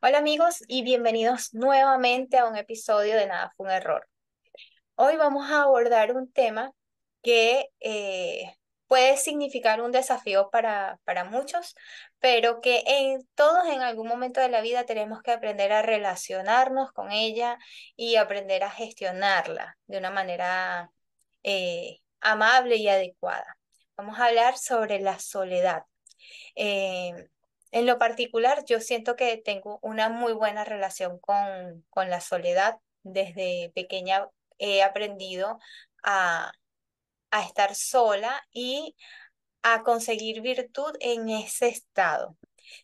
Hola 0.00 0.18
amigos 0.18 0.62
y 0.68 0.82
bienvenidos 0.82 1.54
nuevamente 1.54 2.38
a 2.38 2.46
un 2.46 2.56
episodio 2.56 3.16
de 3.16 3.26
Nada 3.26 3.52
fue 3.56 3.66
un 3.66 3.72
error. 3.72 4.08
Hoy 4.94 5.16
vamos 5.16 5.50
a 5.50 5.62
abordar 5.62 6.14
un 6.14 6.30
tema 6.30 6.72
que 7.22 7.68
eh, 7.80 8.54
puede 8.86 9.16
significar 9.16 9.80
un 9.80 9.92
desafío 9.92 10.50
para, 10.50 11.00
para 11.04 11.24
muchos, 11.24 11.74
pero 12.18 12.60
que 12.60 12.82
en, 12.86 13.26
todos 13.34 13.66
en 13.68 13.82
algún 13.82 14.06
momento 14.08 14.40
de 14.40 14.48
la 14.50 14.60
vida 14.60 14.84
tenemos 14.84 15.22
que 15.22 15.32
aprender 15.32 15.72
a 15.72 15.82
relacionarnos 15.82 16.92
con 16.92 17.10
ella 17.10 17.58
y 17.96 18.16
aprender 18.16 18.64
a 18.64 18.70
gestionarla 18.70 19.78
de 19.86 19.98
una 19.98 20.10
manera 20.10 20.90
eh, 21.42 22.00
amable 22.20 22.76
y 22.76 22.88
adecuada. 22.88 23.58
Vamos 23.96 24.18
a 24.18 24.26
hablar 24.26 24.56
sobre 24.58 25.00
la 25.00 25.18
soledad. 25.18 25.82
Eh, 26.54 27.28
en 27.72 27.86
lo 27.86 27.98
particular, 27.98 28.64
yo 28.66 28.80
siento 28.80 29.16
que 29.16 29.38
tengo 29.38 29.78
una 29.82 30.08
muy 30.10 30.32
buena 30.34 30.64
relación 30.64 31.18
con, 31.20 31.84
con 31.90 32.10
la 32.10 32.20
soledad. 32.20 32.78
Desde 33.02 33.72
pequeña 33.74 34.28
he 34.58 34.82
aprendido 34.82 35.58
a, 36.04 36.52
a 37.30 37.42
estar 37.44 37.74
sola 37.74 38.42
y 38.52 38.96
a 39.62 39.82
conseguir 39.82 40.40
virtud 40.42 40.92
en 41.00 41.28
ese 41.28 41.68
estado. 41.68 42.36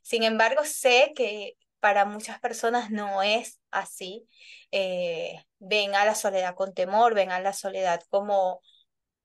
Sin 0.03 0.23
embargo, 0.25 0.65
sé 0.65 1.13
que 1.17 1.57
para 1.81 2.05
muchas 2.05 2.41
personas 2.41 2.91
no 2.91 3.23
es 3.23 3.61
así. 3.71 4.29
Eh, 4.73 5.45
ven 5.59 5.95
a 5.95 6.05
la 6.05 6.15
soledad 6.15 6.55
con 6.55 6.75
temor, 6.75 7.15
ven 7.15 7.31
a 7.33 7.41
la 7.41 7.53
soledad 7.53 8.03
como, 8.11 8.61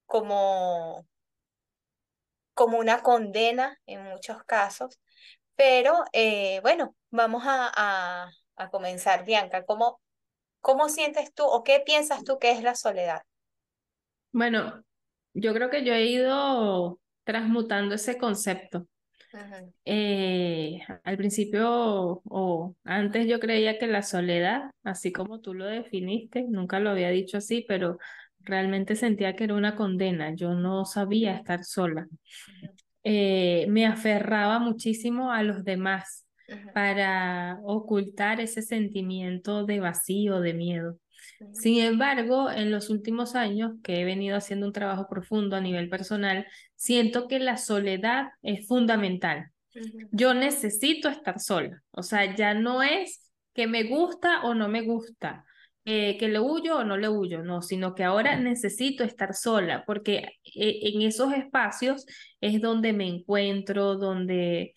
como, 0.06 1.08
como 2.54 2.78
una 2.80 3.02
condena 3.02 3.80
en 3.86 4.04
muchos 4.04 4.44
casos. 4.44 5.00
Pero 5.56 6.04
eh, 6.14 6.60
bueno, 6.62 6.96
vamos 7.12 7.44
a, 7.46 8.30
a, 8.56 8.70
comenzar. 8.70 9.26
Bianca, 9.26 9.66
¿cómo, 9.66 10.00
¿cómo 10.62 10.90
sientes 10.90 11.34
tú 11.34 11.44
o 11.44 11.64
qué 11.64 11.82
piensas 11.86 12.24
tú 12.24 12.40
que 12.40 12.52
es 12.52 12.64
la 12.64 12.76
soledad? 12.76 13.22
Bueno, 14.32 14.84
yo 15.34 15.54
creo 15.54 15.70
que 15.70 15.84
yo 15.84 15.94
he 15.94 16.06
ido 16.06 17.00
transmutando 17.24 17.96
ese 17.96 18.18
concepto. 18.18 18.88
Eh, 19.86 20.80
al 21.04 21.18
principio 21.18 22.22
o 22.26 22.76
antes 22.84 23.28
yo 23.28 23.40
creía 23.40 23.80
que 23.80 23.88
la 23.88 24.04
soledad, 24.04 24.70
así 24.84 25.12
como 25.12 25.42
tú 25.42 25.56
lo 25.56 25.66
definiste, 25.66 26.44
nunca 26.44 26.80
lo 26.80 26.92
había 26.92 27.10
dicho 27.10 27.38
así, 27.38 27.66
pero 27.68 27.98
realmente 28.42 28.96
sentía 28.96 29.36
que 29.36 29.46
era 29.46 29.56
una 29.56 29.76
condena. 29.76 30.36
Yo 30.36 30.54
no 30.54 30.86
sabía 30.86 31.36
estar 31.36 31.64
sola. 31.64 32.08
Eh, 33.04 33.66
me 33.70 33.86
aferraba 33.86 34.60
muchísimo 34.60 35.32
a 35.32 35.44
los 35.44 35.64
demás 35.64 36.26
para 36.74 37.60
ocultar 37.64 38.40
ese 38.40 38.62
sentimiento 38.62 39.66
de 39.66 39.80
vacío, 39.80 40.40
de 40.40 40.54
miedo. 40.54 40.98
Sin 41.52 41.80
embargo, 41.80 42.50
en 42.52 42.72
los 42.72 42.90
últimos 42.90 43.36
años 43.36 43.74
que 43.84 44.02
he 44.02 44.06
venido 44.06 44.38
haciendo 44.38 44.68
un 44.68 44.74
trabajo 44.74 45.08
profundo 45.10 45.56
a 45.56 45.62
nivel 45.62 45.90
personal, 45.90 46.46
siento 46.76 47.28
que 47.28 47.40
la 47.40 47.58
soledad 47.58 48.28
es 48.42 48.68
fundamental. 48.68 49.52
Yo 50.12 50.34
necesito 50.34 51.10
estar 51.10 51.40
sola, 51.40 51.82
o 51.92 52.04
sea, 52.04 52.36
ya 52.36 52.54
no 52.54 52.84
es 52.84 53.32
que 53.54 53.68
me 53.68 53.84
gusta 53.84 54.42
o 54.44 54.54
no 54.54 54.68
me 54.68 54.82
gusta, 54.82 55.46
eh, 55.86 56.18
que 56.18 56.30
le 56.30 56.40
huyo 56.40 56.78
o 56.78 56.84
no 56.84 56.98
le 56.98 57.10
huyo, 57.10 57.44
no, 57.44 57.62
sino 57.62 57.94
que 57.94 58.04
ahora 58.04 58.38
necesito 58.38 59.04
estar 59.04 59.34
sola, 59.34 59.84
porque 59.86 60.30
eh, 60.56 60.80
en 60.84 61.02
esos 61.02 61.34
espacios 61.34 62.06
es 62.40 62.62
donde 62.62 62.94
me 62.94 63.08
encuentro, 63.08 63.96
donde 63.96 64.74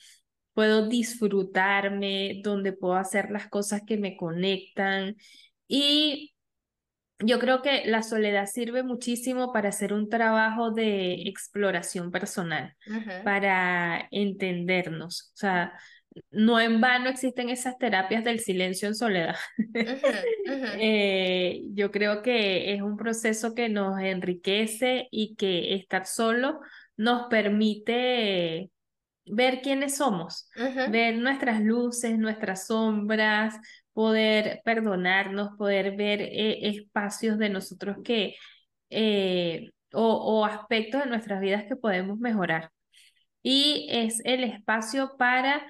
puedo 0.53 0.89
disfrutarme, 0.89 2.41
donde 2.43 2.73
puedo 2.73 2.95
hacer 2.97 3.31
las 3.31 3.49
cosas 3.49 3.83
que 3.87 3.99
me 3.99 4.17
conectan. 4.17 5.17
Y 5.69 6.35
yo 7.19 7.39
creo 7.39 7.63
que 7.63 7.85
la 7.87 8.03
soledad 8.03 8.47
sirve 8.47 8.83
muchísimo 8.83 9.53
para 9.53 9.69
hacer 9.69 9.93
un 9.93 10.09
trabajo 10.09 10.71
de 10.71 11.15
exploración 11.29 12.11
personal, 12.11 12.75
para 13.25 14.09
entendernos. 14.11 15.31
O 15.35 15.37
sea, 15.37 15.73
no 16.31 16.61
en 16.61 16.81
vano 16.81 17.09
existen 17.09 17.49
esas 17.49 17.79
terapias 17.79 18.25
del 18.25 18.41
silencio 18.41 18.89
en 18.89 18.95
soledad. 18.95 19.37
Eh, 20.79 21.63
yo 21.73 21.91
creo 21.91 22.23
que 22.23 22.73
es 22.75 22.83
un 22.83 22.97
proceso 22.97 23.55
que 23.55 23.69
nos 23.69 23.99
enriquece 24.01 25.09
y 25.11 25.35
que 25.35 25.75
estar 25.75 26.07
solo 26.07 26.61
nos 26.97 27.27
permite 27.29 28.71
ver 29.25 29.61
quiénes 29.61 29.97
somos, 29.97 30.49
ver 30.91 31.17
nuestras 31.17 31.61
luces, 31.61 32.19
nuestras 32.19 32.67
sombras, 32.69 33.57
poder 33.93 34.61
perdonarnos, 34.65 35.57
poder 35.57 35.97
ver 35.97 36.21
eh, 36.21 36.69
espacios 36.69 37.39
de 37.39 37.49
nosotros 37.49 37.97
que, 38.05 38.37
eh, 38.91 39.71
o, 39.93 40.03
o 40.03 40.45
aspectos 40.45 41.03
de 41.03 41.11
nuestras 41.11 41.41
vidas 41.41 41.65
que 41.65 41.77
podemos 41.77 42.19
mejorar. 42.19 42.71
Y 43.43 43.89
es 43.91 44.21
el 44.25 44.45
espacio 44.45 45.17
para 45.19 45.67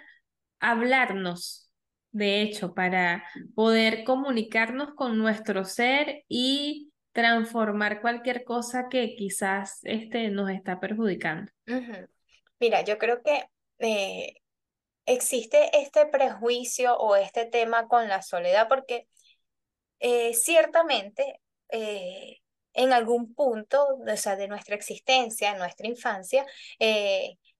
hablarnos, 0.61 1.71
de 2.13 2.43
hecho, 2.43 2.75
para 2.75 3.25
poder 3.55 4.05
comunicarnos 4.05 4.95
con 4.95 5.19
nuestro 5.19 5.65
ser 5.65 6.25
y 6.29 6.93
transformar 7.13 8.03
cualquier 8.03 8.45
cosa 8.45 8.89
que 8.91 9.15
quizás 9.17 9.81
este, 9.85 10.29
nos 10.29 10.51
está 10.51 10.81
perjudicando. 10.81 11.51
Mira, 12.61 12.83
yo 12.83 12.99
creo 12.99 13.23
que 13.23 13.45
eh, 13.79 14.35
existe 15.07 15.79
este 15.79 16.07
prejuicio 16.07 16.97
o 16.97 17.17
este 17.17 17.47
tema 17.47 17.89
con 17.89 18.09
la 18.09 18.23
soledad 18.23 18.69
porque 18.69 19.09
eh, 20.01 20.35
ciertamente 20.35 21.41
eh, 21.71 22.41
en 22.75 22.93
algún 22.93 23.35
punto 23.35 23.87
o 24.07 24.17
sea, 24.17 24.37
de 24.37 24.49
nuestra 24.49 24.75
existencia, 24.75 25.53
en 25.53 25.59
nuestra 25.59 25.89
infancia, 25.89 26.45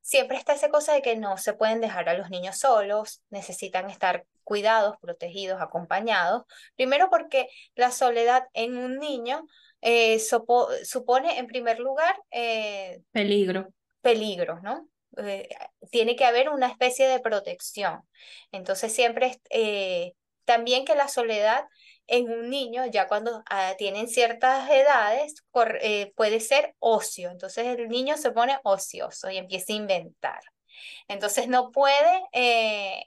siempre 0.07 0.37
está 0.37 0.53
esa 0.53 0.69
cosa 0.69 0.95
de 0.95 1.03
que 1.03 1.17
no 1.17 1.37
se 1.37 1.53
pueden 1.53 1.81
dejar 1.81 2.09
a 2.09 2.17
los 2.17 2.31
niños 2.31 2.59
solos, 2.59 3.23
necesitan 3.29 3.91
estar 3.91 4.25
cuidados, 4.45 4.97
protegidos, 5.01 5.61
acompañados. 5.61 6.45
Primero 6.77 7.11
porque 7.11 7.49
la 7.75 7.91
soledad 7.91 8.45
en 8.53 8.77
un 8.77 9.01
niño 9.01 9.45
eh, 9.81 10.21
supone 10.21 11.39
en 11.39 11.49
primer 11.49 11.81
lugar 11.81 12.17
eh, 12.31 13.03
peligro. 13.11 13.75
Peligro, 14.01 14.61
¿no? 14.63 14.89
Eh, 15.17 15.49
tiene 15.91 16.15
que 16.15 16.25
haber 16.25 16.51
una 16.51 16.69
especie 16.69 17.09
de 17.09 17.19
protección. 17.19 18.03
Entonces 18.53 18.95
siempre 18.95 19.41
también 20.45 20.85
que 20.85 20.95
la 20.95 21.09
soledad 21.09 21.65
en 22.09 22.31
un 22.31 22.51
niño, 22.51 22.87
ya 22.87 23.09
cuando 23.09 23.43
ah, 23.51 23.75
tienen 23.79 24.09
ciertas 24.09 24.71
edades, 24.71 25.35
eh, 25.81 26.13
puede 26.17 26.41
ser 26.41 26.75
ocio. 26.79 27.31
Entonces 27.31 27.67
el 27.67 27.89
niño 27.89 28.17
se 28.17 28.31
pone 28.31 28.59
ocioso 28.65 29.31
y 29.31 29.39
empieza 29.39 29.73
a 29.73 29.77
inventar. 29.77 30.41
Entonces 31.09 31.49
no 31.49 31.73
puede, 31.73 32.23
eh, 32.33 33.05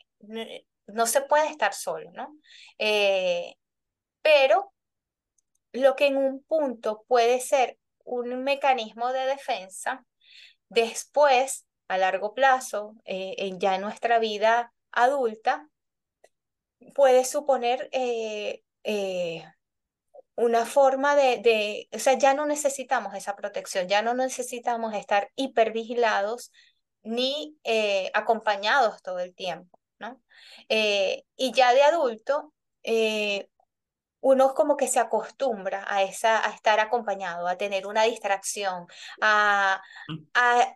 no, 0.87 1.05
se 1.05 1.21
puede 1.21 1.47
estar 1.47 1.73
solo, 1.73 2.11
¿no? 2.13 2.35
Eh, 2.77 3.55
pero 4.21 4.73
lo 5.71 5.95
que 5.95 6.07
en 6.07 6.17
un 6.17 6.43
punto 6.43 7.05
puede 7.07 7.39
ser 7.39 7.77
un 8.03 8.43
mecanismo 8.43 9.13
de 9.13 9.25
defensa, 9.27 10.05
después, 10.67 11.65
a 11.87 11.97
largo 11.97 12.33
plazo, 12.33 12.95
en 13.05 13.59
ya 13.59 13.77
nuestra 13.77 14.19
vida 14.19 14.73
adulta, 14.91 15.67
puede 16.93 17.23
suponer 17.25 17.89
una 20.35 20.65
forma 20.65 21.15
de, 21.15 21.37
de, 21.39 21.89
o 21.93 21.99
sea, 21.99 22.17
ya 22.17 22.33
no 22.33 22.45
necesitamos 22.45 23.13
esa 23.13 23.35
protección, 23.35 23.87
ya 23.87 24.01
no 24.01 24.13
necesitamos 24.13 24.93
estar 24.93 25.29
hipervigilados 25.35 26.51
ni 27.03 27.57
eh, 27.63 28.09
acompañados 28.13 29.01
todo 29.01 29.19
el 29.19 29.35
tiempo, 29.35 29.79
¿no? 29.99 30.21
Eh, 30.69 31.23
y 31.35 31.51
ya 31.51 31.73
de 31.73 31.83
adulto, 31.83 32.53
uno 34.21 34.53
como 34.53 34.75
que 34.77 34.87
se 34.87 34.99
acostumbra 34.99 35.85
a, 35.87 36.03
esa, 36.03 36.45
a 36.45 36.51
estar 36.53 36.79
acompañado, 36.79 37.47
a 37.47 37.57
tener 37.57 37.87
una 37.87 38.03
distracción, 38.03 38.87
a, 39.21 39.81
a, 40.33 40.75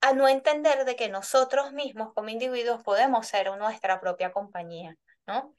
a 0.00 0.12
no 0.12 0.28
entender 0.28 0.84
de 0.84 0.96
que 0.96 1.08
nosotros 1.08 1.72
mismos 1.72 2.12
como 2.14 2.28
individuos 2.28 2.82
podemos 2.82 3.26
ser 3.26 3.50
nuestra 3.56 4.00
propia 4.00 4.32
compañía, 4.32 4.96
¿no? 5.26 5.54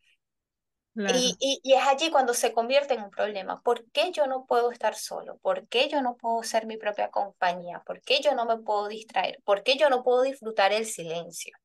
Y, 0.96 1.62
es 1.64 1.88
allí 1.88 2.10
cuando 2.10 2.34
se 2.34 2.54
convierte 2.54 2.94
en 2.94 3.04
un 3.04 3.10
problema. 3.10 3.62
¿Por 3.62 3.90
qué 3.92 4.12
yo 4.12 4.28
no 4.28 4.46
puedo 4.46 4.72
estar 4.72 4.96
solo? 4.96 5.38
¿Por 5.40 5.68
qué 5.68 5.90
yo 5.90 6.02
no 6.02 6.16
puedo 6.16 6.42
ser 6.44 6.66
mi 6.66 6.78
propia 6.78 7.10
compañía? 7.10 7.84
¿Por 7.86 8.02
qué 8.02 8.22
yo 8.22 8.34
no 8.34 8.46
me 8.46 8.58
puedo 8.58 8.88
distraer? 8.88 9.42
¿Por 9.44 9.64
qué 9.64 9.76
yo 9.78 9.90
no 9.90 10.04
puedo 10.04 10.22
disfrutar 10.22 10.72
el 10.72 10.86
silencio? 10.86 11.56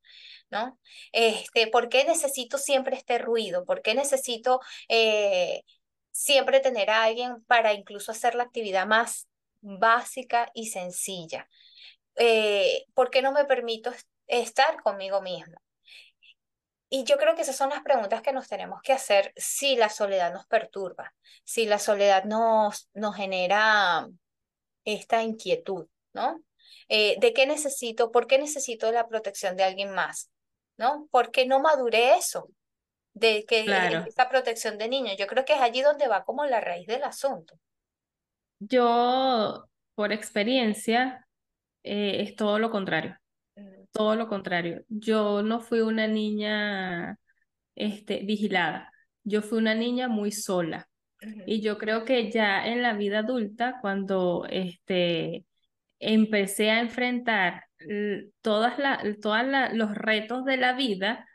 ¿No? 0.50 0.78
Este, 1.12 1.68
¿Por 1.68 1.88
qué 1.88 2.04
necesito 2.04 2.58
siempre 2.58 2.96
este 2.96 3.18
ruido? 3.18 3.64
¿Por 3.64 3.82
qué 3.82 3.94
necesito 3.94 4.60
eh, 4.88 5.62
siempre 6.10 6.58
tener 6.58 6.90
a 6.90 7.04
alguien 7.04 7.44
para 7.44 7.72
incluso 7.72 8.10
hacer 8.10 8.34
la 8.34 8.42
actividad 8.44 8.86
más 8.86 9.28
básica 9.60 10.50
y 10.54 10.66
sencilla? 10.66 11.48
Eh, 12.16 12.84
¿Por 12.94 13.10
qué 13.10 13.22
no 13.22 13.30
me 13.30 13.44
permito 13.44 13.92
estar 14.26 14.82
conmigo 14.82 15.22
mismo? 15.22 15.60
Y 16.92 17.04
yo 17.04 17.16
creo 17.16 17.36
que 17.36 17.42
esas 17.42 17.56
son 17.56 17.70
las 17.70 17.82
preguntas 17.82 18.20
que 18.20 18.32
nos 18.32 18.48
tenemos 18.48 18.82
que 18.82 18.92
hacer 18.92 19.32
si 19.36 19.76
la 19.76 19.88
soledad 19.88 20.32
nos 20.32 20.44
perturba, 20.46 21.14
si 21.44 21.64
la 21.64 21.78
soledad 21.78 22.24
nos, 22.24 22.90
nos 22.94 23.14
genera 23.14 24.08
esta 24.84 25.22
inquietud, 25.22 25.86
¿no? 26.12 26.42
Eh, 26.88 27.16
¿De 27.20 27.32
qué 27.32 27.46
necesito? 27.46 28.10
¿Por 28.10 28.26
qué 28.26 28.38
necesito 28.38 28.90
la 28.90 29.06
protección 29.06 29.56
de 29.56 29.62
alguien 29.62 29.94
más? 29.94 30.32
¿No? 30.76 31.06
¿Por 31.12 31.30
qué 31.30 31.46
no 31.46 31.60
maduré 31.60 32.16
eso? 32.16 32.50
De 33.14 33.44
que 33.44 33.64
esa 34.08 34.28
protección 34.28 34.76
de 34.76 34.88
niños. 34.88 35.16
Yo 35.16 35.28
creo 35.28 35.44
que 35.44 35.52
es 35.52 35.60
allí 35.60 35.82
donde 35.82 36.08
va 36.08 36.24
como 36.24 36.44
la 36.46 36.60
raíz 36.60 36.88
del 36.88 37.04
asunto. 37.04 37.54
Yo, 38.58 39.64
por 39.94 40.12
experiencia, 40.12 41.28
eh, 41.84 42.22
es 42.22 42.34
todo 42.34 42.58
lo 42.58 42.70
contrario. 42.70 43.16
Todo 43.92 44.14
lo 44.14 44.28
contrario. 44.28 44.84
Yo 44.88 45.42
no 45.42 45.60
fui 45.60 45.80
una 45.80 46.06
niña 46.06 47.18
este, 47.74 48.20
vigilada. 48.24 48.92
Yo 49.24 49.42
fui 49.42 49.58
una 49.58 49.74
niña 49.74 50.08
muy 50.08 50.32
sola. 50.32 50.88
Y 51.46 51.60
yo 51.60 51.76
creo 51.76 52.04
que 52.04 52.30
ya 52.30 52.66
en 52.66 52.82
la 52.82 52.94
vida 52.94 53.18
adulta, 53.20 53.78
cuando 53.82 54.46
este, 54.48 55.44
empecé 55.98 56.70
a 56.70 56.80
enfrentar 56.80 57.64
todas 58.40 58.78
la, 58.78 59.02
todas 59.20 59.74
los 59.74 59.94
retos 59.94 60.44
de 60.44 60.56
la 60.56 60.72
vida, 60.74 61.26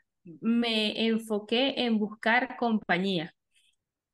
me 0.41 1.05
enfoqué 1.07 1.85
en 1.85 1.99
buscar 1.99 2.57
compañía. 2.57 3.33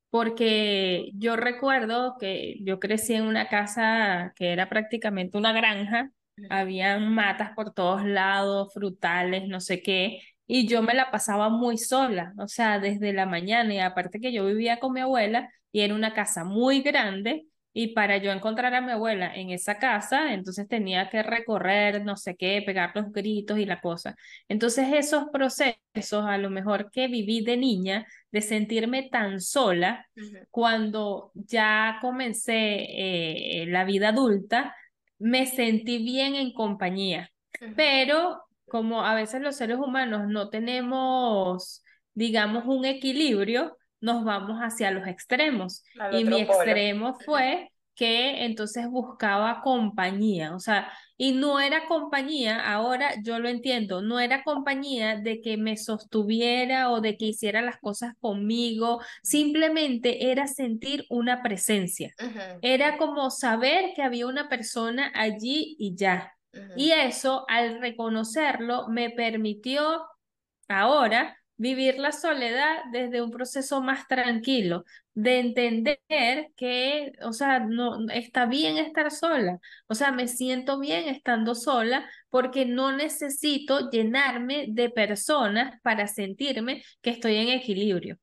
Porque 0.10 1.12
yo 1.14 1.38
recuerdo 1.38 2.18
que 2.20 2.58
yo 2.66 2.80
crecí 2.80 3.14
en 3.14 3.24
una 3.24 3.48
casa 3.48 4.34
que 4.36 4.52
era 4.52 4.68
prácticamente 4.70 5.38
una 5.38 5.54
granja, 5.54 6.12
habían 6.50 7.14
matas 7.14 7.52
por 7.56 7.74
todos 7.74 8.06
lados, 8.06 8.74
frutales, 8.74 9.48
no 9.48 9.60
sé 9.60 9.82
qué, 9.82 10.22
y 10.48 10.68
yo 10.68 10.82
me 10.82 10.94
la 10.94 11.12
pasaba 11.12 11.50
muy 11.50 11.78
sola, 11.78 12.34
o 12.38 12.48
sea, 12.48 12.80
desde 12.80 13.14
la 13.14 13.26
mañana, 13.26 13.74
y 13.74 13.80
aparte 13.80 14.20
que 14.20 14.34
yo 14.34 14.46
vivía 14.46 14.80
con 14.80 14.94
mi 14.94 15.02
abuela, 15.02 15.50
y 15.72 15.82
era 15.82 15.96
una 15.96 16.14
casa 16.14 16.44
muy 16.44 16.82
grande, 16.82 17.46
y 17.74 17.94
para 17.94 18.18
yo 18.18 18.32
encontrar 18.32 18.74
a 18.76 18.82
mi 18.82 18.92
abuela 18.92 19.34
en 19.34 19.50
esa 19.50 19.78
casa, 19.78 20.34
entonces 20.34 20.68
tenía 20.68 21.10
que 21.10 21.24
recorrer, 21.24 22.04
no 22.04 22.18
sé 22.18 22.36
qué, 22.36 22.62
pegar 22.66 22.92
los 22.96 23.12
gritos 23.14 23.60
y 23.60 23.66
la 23.66 23.80
cosa. 23.80 24.16
Entonces 24.50 24.88
esos 24.94 25.26
procesos, 25.32 26.26
a 26.26 26.38
lo 26.38 26.50
mejor 26.50 26.92
que 26.92 27.08
viví 27.08 27.44
de 27.46 27.56
niña, 27.56 28.06
de 28.32 28.42
sentirme 28.42 29.08
tan 29.10 29.40
sola, 29.40 30.06
cuando 30.50 31.32
ya 31.34 31.98
comencé 32.02 33.64
eh, 33.64 33.66
la 33.68 33.86
vida 33.86 34.10
adulta, 34.10 34.76
me 35.22 35.46
sentí 35.46 36.00
bien 36.00 36.36
en 36.36 36.52
compañía. 36.54 37.32
Pero 37.76 38.44
como 38.68 39.06
a 39.06 39.14
veces 39.14 39.42
los 39.42 39.56
seres 39.56 39.78
humanos 39.78 40.28
no 40.28 40.50
tenemos, 40.50 41.84
digamos, 42.14 42.64
un 42.66 42.86
equilibrio, 42.86 43.78
nos 44.00 44.24
vamos 44.24 44.60
hacia 44.60 44.92
los 44.92 45.08
extremos. 45.08 45.84
Y 46.12 46.24
mi 46.24 46.42
extremo 46.42 47.14
fue 47.26 47.72
que 47.94 48.46
entonces 48.46 48.88
buscaba 48.90 49.62
compañía, 49.62 50.56
o 50.56 50.60
sea, 50.60 50.92
y 51.24 51.34
no 51.34 51.60
era 51.60 51.86
compañía, 51.86 52.74
ahora 52.74 53.14
yo 53.22 53.38
lo 53.38 53.48
entiendo, 53.48 54.02
no 54.02 54.20
era 54.20 54.44
compañía 54.44 55.18
de 55.18 55.40
que 55.40 55.56
me 55.56 55.78
sostuviera 55.78 56.90
o 56.90 57.00
de 57.00 57.16
que 57.16 57.26
hiciera 57.26 57.62
las 57.62 57.78
cosas 57.78 58.16
conmigo, 58.20 59.02
simplemente 59.22 60.32
era 60.32 60.48
sentir 60.48 61.06
una 61.12 61.44
presencia, 61.44 62.12
era 62.64 62.98
como 62.98 63.30
saber 63.30 63.92
que 63.96 64.02
había 64.02 64.26
una 64.26 64.50
persona 64.50 65.12
allí 65.14 65.76
y 65.78 65.96
ya. 65.96 66.34
Y 66.76 66.90
eso, 66.90 67.46
al 67.48 67.80
reconocerlo, 67.80 68.88
me 68.88 69.12
permitió 69.12 70.04
ahora 70.68 71.38
vivir 71.56 72.00
la 72.00 72.14
soledad 72.14 72.80
desde 72.92 73.22
un 73.22 73.30
proceso 73.30 73.80
más 73.80 74.08
tranquilo, 74.08 74.86
de 75.14 75.40
entender 75.40 76.00
que, 76.56 77.12
o 77.24 77.34
sea, 77.34 77.60
no 77.60 78.10
está 78.10 78.46
bien 78.46 78.78
estar 78.78 79.12
sola, 79.12 79.60
o 79.88 79.96
sea, 79.96 80.12
me 80.12 80.28
siento 80.28 80.80
bien 80.80 81.08
estando 81.08 81.56
sola 81.56 82.10
porque 82.30 82.66
no 82.66 82.96
necesito 82.96 83.90
llenarme 83.90 84.68
de 84.70 84.90
personas 84.90 85.80
para 85.82 86.08
sentirme 86.08 86.84
que 87.02 87.10
estoy 87.12 87.36
en 87.36 87.50
equilibrio. 87.50 88.18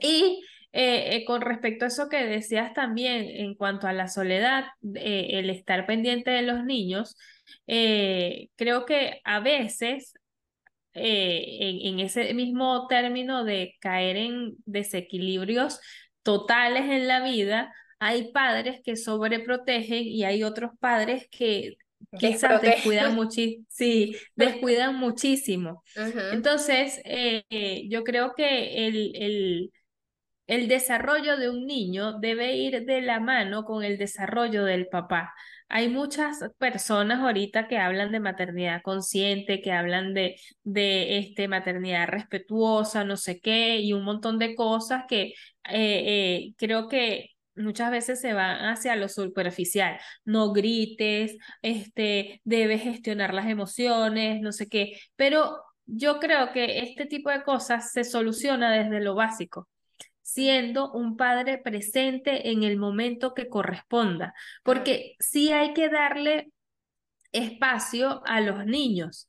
Y 0.00 0.42
eh, 0.72 1.16
eh, 1.16 1.24
con 1.26 1.42
respecto 1.42 1.84
a 1.84 1.88
eso 1.88 2.08
que 2.08 2.24
decías 2.24 2.72
también 2.72 3.26
en 3.28 3.54
cuanto 3.54 3.86
a 3.86 3.92
la 3.92 4.08
soledad, 4.08 4.64
eh, 4.94 5.28
el 5.32 5.50
estar 5.50 5.86
pendiente 5.86 6.30
de 6.30 6.42
los 6.42 6.64
niños, 6.64 7.16
creo 7.66 8.86
que 8.86 9.20
a 9.24 9.40
veces 9.40 10.14
eh, 10.92 11.80
en, 11.84 12.00
ese 12.00 12.34
mismo 12.34 12.88
término 12.88 13.44
de 13.44 13.76
caer 13.80 14.16
en 14.16 14.56
desequilibrios 14.66 15.80
totales 16.22 16.84
en 16.84 17.08
la 17.08 17.22
vida, 17.22 17.74
hay 17.98 18.32
padres 18.32 18.80
que 18.84 18.96
sobreprotegen 18.96 20.04
y 20.04 20.24
hay 20.24 20.42
otros 20.42 20.72
padres 20.80 21.28
que 21.30 21.76
quizás 22.18 22.60
descuidan, 22.62 23.16
sí, 23.30 24.16
descuidan 24.34 24.96
muchísimo. 24.96 25.82
Entonces, 26.32 27.00
eh, 27.04 27.44
eh, 27.50 27.84
yo 27.88 28.04
creo 28.04 28.34
que 28.34 28.86
el, 28.86 29.12
el, 29.14 29.72
el 30.50 30.66
desarrollo 30.68 31.36
de 31.36 31.48
un 31.48 31.64
niño 31.66 32.18
debe 32.18 32.56
ir 32.56 32.84
de 32.84 33.02
la 33.02 33.20
mano 33.20 33.64
con 33.64 33.84
el 33.84 33.98
desarrollo 33.98 34.64
del 34.64 34.88
papá. 34.88 35.32
Hay 35.68 35.88
muchas 35.88 36.40
personas 36.58 37.20
ahorita 37.20 37.68
que 37.68 37.78
hablan 37.78 38.10
de 38.10 38.18
maternidad 38.18 38.82
consciente, 38.82 39.62
que 39.62 39.70
hablan 39.72 40.12
de, 40.12 40.34
este, 40.64 41.46
maternidad 41.46 42.08
respetuosa, 42.08 43.04
no 43.04 43.16
sé 43.16 43.38
qué, 43.40 43.78
y 43.78 43.92
un 43.92 44.02
montón 44.02 44.38
de 44.40 44.56
cosas 44.56 45.04
que 45.08 45.22
eh, 45.22 45.34
eh, 45.70 46.54
creo 46.56 46.88
que 46.88 47.30
muchas 47.54 47.92
veces 47.92 48.20
se 48.20 48.32
van 48.32 48.64
hacia 48.66 48.96
lo 48.96 49.08
superficial. 49.08 50.00
No 50.24 50.52
grites, 50.52 51.36
este, 51.62 52.40
debes 52.44 52.82
gestionar 52.82 53.34
las 53.34 53.46
emociones, 53.46 54.40
no 54.42 54.50
sé 54.50 54.68
qué. 54.68 54.98
Pero 55.14 55.62
yo 55.86 56.18
creo 56.18 56.52
que 56.52 56.80
este 56.80 57.06
tipo 57.06 57.30
de 57.30 57.44
cosas 57.44 57.92
se 57.92 58.02
soluciona 58.04 58.72
desde 58.72 59.00
lo 59.00 59.14
básico 59.14 59.68
siendo 60.32 60.92
un 60.92 61.16
padre 61.16 61.58
presente 61.58 62.50
en 62.50 62.62
el 62.62 62.76
momento 62.76 63.34
que 63.34 63.48
corresponda, 63.48 64.34
porque 64.62 65.16
sí 65.18 65.52
hay 65.52 65.74
que 65.74 65.88
darle 65.88 66.52
espacio 67.32 68.22
a 68.26 68.40
los 68.40 68.64
niños, 68.66 69.28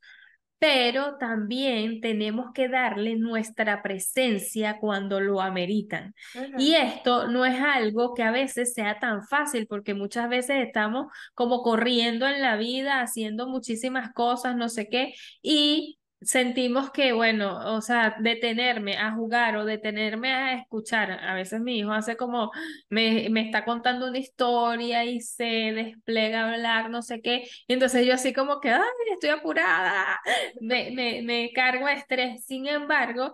pero 0.60 1.18
también 1.18 2.02
tenemos 2.02 2.52
que 2.54 2.70
darle 2.70 3.16
nuestra 3.16 3.82
presencia 3.82 4.78
cuando 4.80 5.20
lo 5.20 5.42
ameritan. 5.42 6.14
Y 6.60 6.76
esto 6.76 7.28
no 7.28 7.46
es 7.46 7.60
algo 7.60 8.14
que 8.14 8.22
a 8.22 8.32
veces 8.32 8.76
sea 8.76 9.00
tan 9.00 9.24
fácil, 9.28 9.66
porque 9.66 9.96
muchas 9.96 10.30
veces 10.30 10.68
estamos 10.68 11.08
como 11.34 11.64
corriendo 11.64 12.28
en 12.28 12.42
la 12.44 12.58
vida, 12.58 13.02
haciendo 13.02 13.48
muchísimas 13.48 14.14
cosas, 14.14 14.56
no 14.56 14.70
sé 14.70 14.88
qué, 14.88 15.16
y 15.42 15.98
sentimos 16.22 16.92
que, 16.92 17.14
bueno, 17.14 17.76
o 17.76 17.82
sea, 17.82 18.16
detenerme 18.20 18.98
a 18.98 19.12
jugar 19.14 19.58
o 19.58 19.66
detenerme 19.66 20.32
a 20.34 20.54
escuchar. 20.56 21.12
A 21.12 21.34
veces 21.36 21.62
mi 21.62 21.80
hijo 21.80 21.92
hace 21.92 22.16
como, 22.18 22.52
me, 22.90 23.28
me 23.30 23.42
está 23.42 23.66
contando 23.66 24.08
una 24.08 24.18
historia 24.20 25.04
y 25.06 25.20
se 25.22 25.44
despliega 25.46 26.42
a 26.44 26.54
hablar, 26.54 26.90
no 26.90 27.02
sé 27.02 27.22
qué. 27.22 27.48
Y 27.68 27.74
entonces 27.74 28.06
yo 28.06 28.14
así 28.14 28.34
como 28.34 28.60
que, 28.60 28.70
ay, 28.70 28.82
estoy 29.14 29.30
apurada, 29.30 30.20
me, 30.62 30.92
me, 30.92 31.22
me 31.24 31.52
cargo 31.54 31.88
de 31.88 31.94
estrés. 31.94 32.46
Sin 32.46 32.68
embargo, 32.68 33.34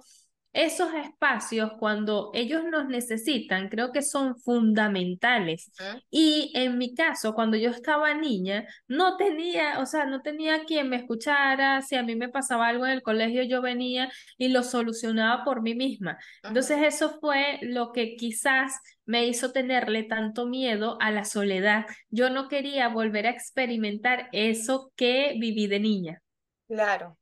esos 0.58 0.92
espacios 0.96 1.74
cuando 1.78 2.32
ellos 2.34 2.64
nos 2.64 2.88
necesitan, 2.88 3.70
creo 3.70 3.92
que 3.92 4.02
son 4.02 4.36
fundamentales. 4.40 5.72
Y 6.10 6.52
en 6.56 6.80
mi 6.80 6.96
caso, 6.96 7.36
cuando 7.36 7.58
yo 7.58 7.70
estaba 7.70 8.16
niña, 8.16 8.66
no 8.88 9.18
tenía, 9.18 9.80
o 9.80 9.86
sea, 9.86 10.06
no 10.06 10.24
tenía 10.24 10.66
quien 10.66 10.90
me 10.90 10.96
escuchara, 10.96 11.84
si 11.84 11.96
a 11.96 12.02
mí 12.02 12.16
me 12.16 12.30
pasaba 12.30 12.68
algo 12.70 12.88
en 12.88 12.94
el 12.94 13.04
colegio, 13.04 13.44
yo 13.44 13.62
venía 13.62 14.10
y 14.36 14.48
lo 14.48 14.64
solucionaba 14.64 15.44
por 15.44 15.62
mí 15.62 15.76
misma. 15.76 16.18
Entonces 16.42 16.80
eso 16.82 17.20
fue 17.20 17.60
lo 17.62 17.92
que 17.92 18.16
quizás 18.16 18.80
me 19.06 19.28
hizo 19.28 19.52
tenerle 19.52 20.04
tanto 20.06 20.48
miedo 20.48 20.98
a 21.00 21.12
la 21.12 21.24
soledad. 21.24 21.86
Yo 22.10 22.32
no 22.32 22.48
quería 22.48 22.88
volver 22.90 23.28
a 23.28 23.32
experimentar 23.32 24.28
eso 24.32 24.92
que 24.96 25.36
viví 25.40 25.68
de 25.68 25.80
niña. 25.80 26.22
Claro. 26.68 27.16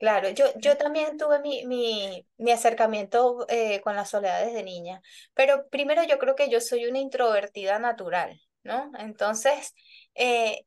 Claro, 0.00 0.30
yo, 0.30 0.46
yo 0.58 0.78
también 0.78 1.18
tuve 1.18 1.40
mi, 1.40 1.66
mi, 1.66 2.26
mi 2.38 2.52
acercamiento 2.52 3.46
eh, 3.50 3.82
con 3.82 3.96
la 3.96 4.06
soledad 4.06 4.42
desde 4.46 4.62
niña, 4.62 5.02
pero 5.34 5.68
primero 5.68 6.02
yo 6.04 6.18
creo 6.18 6.34
que 6.36 6.48
yo 6.50 6.60
soy 6.62 6.86
una 6.86 6.98
introvertida 7.00 7.78
natural, 7.78 8.40
¿no? 8.64 8.90
Entonces, 8.98 9.74
eh, 10.14 10.64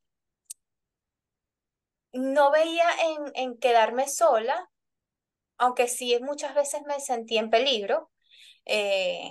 no 2.14 2.52
veía 2.52 2.86
en, 3.16 3.32
en 3.36 3.58
quedarme 3.58 4.08
sola, 4.08 4.70
aunque 5.58 5.88
sí 5.88 6.18
muchas 6.22 6.56
veces 6.56 6.82
me 6.88 7.00
sentí 7.02 7.38
en 7.38 7.50
peligro, 7.52 8.12
eh, 8.66 9.30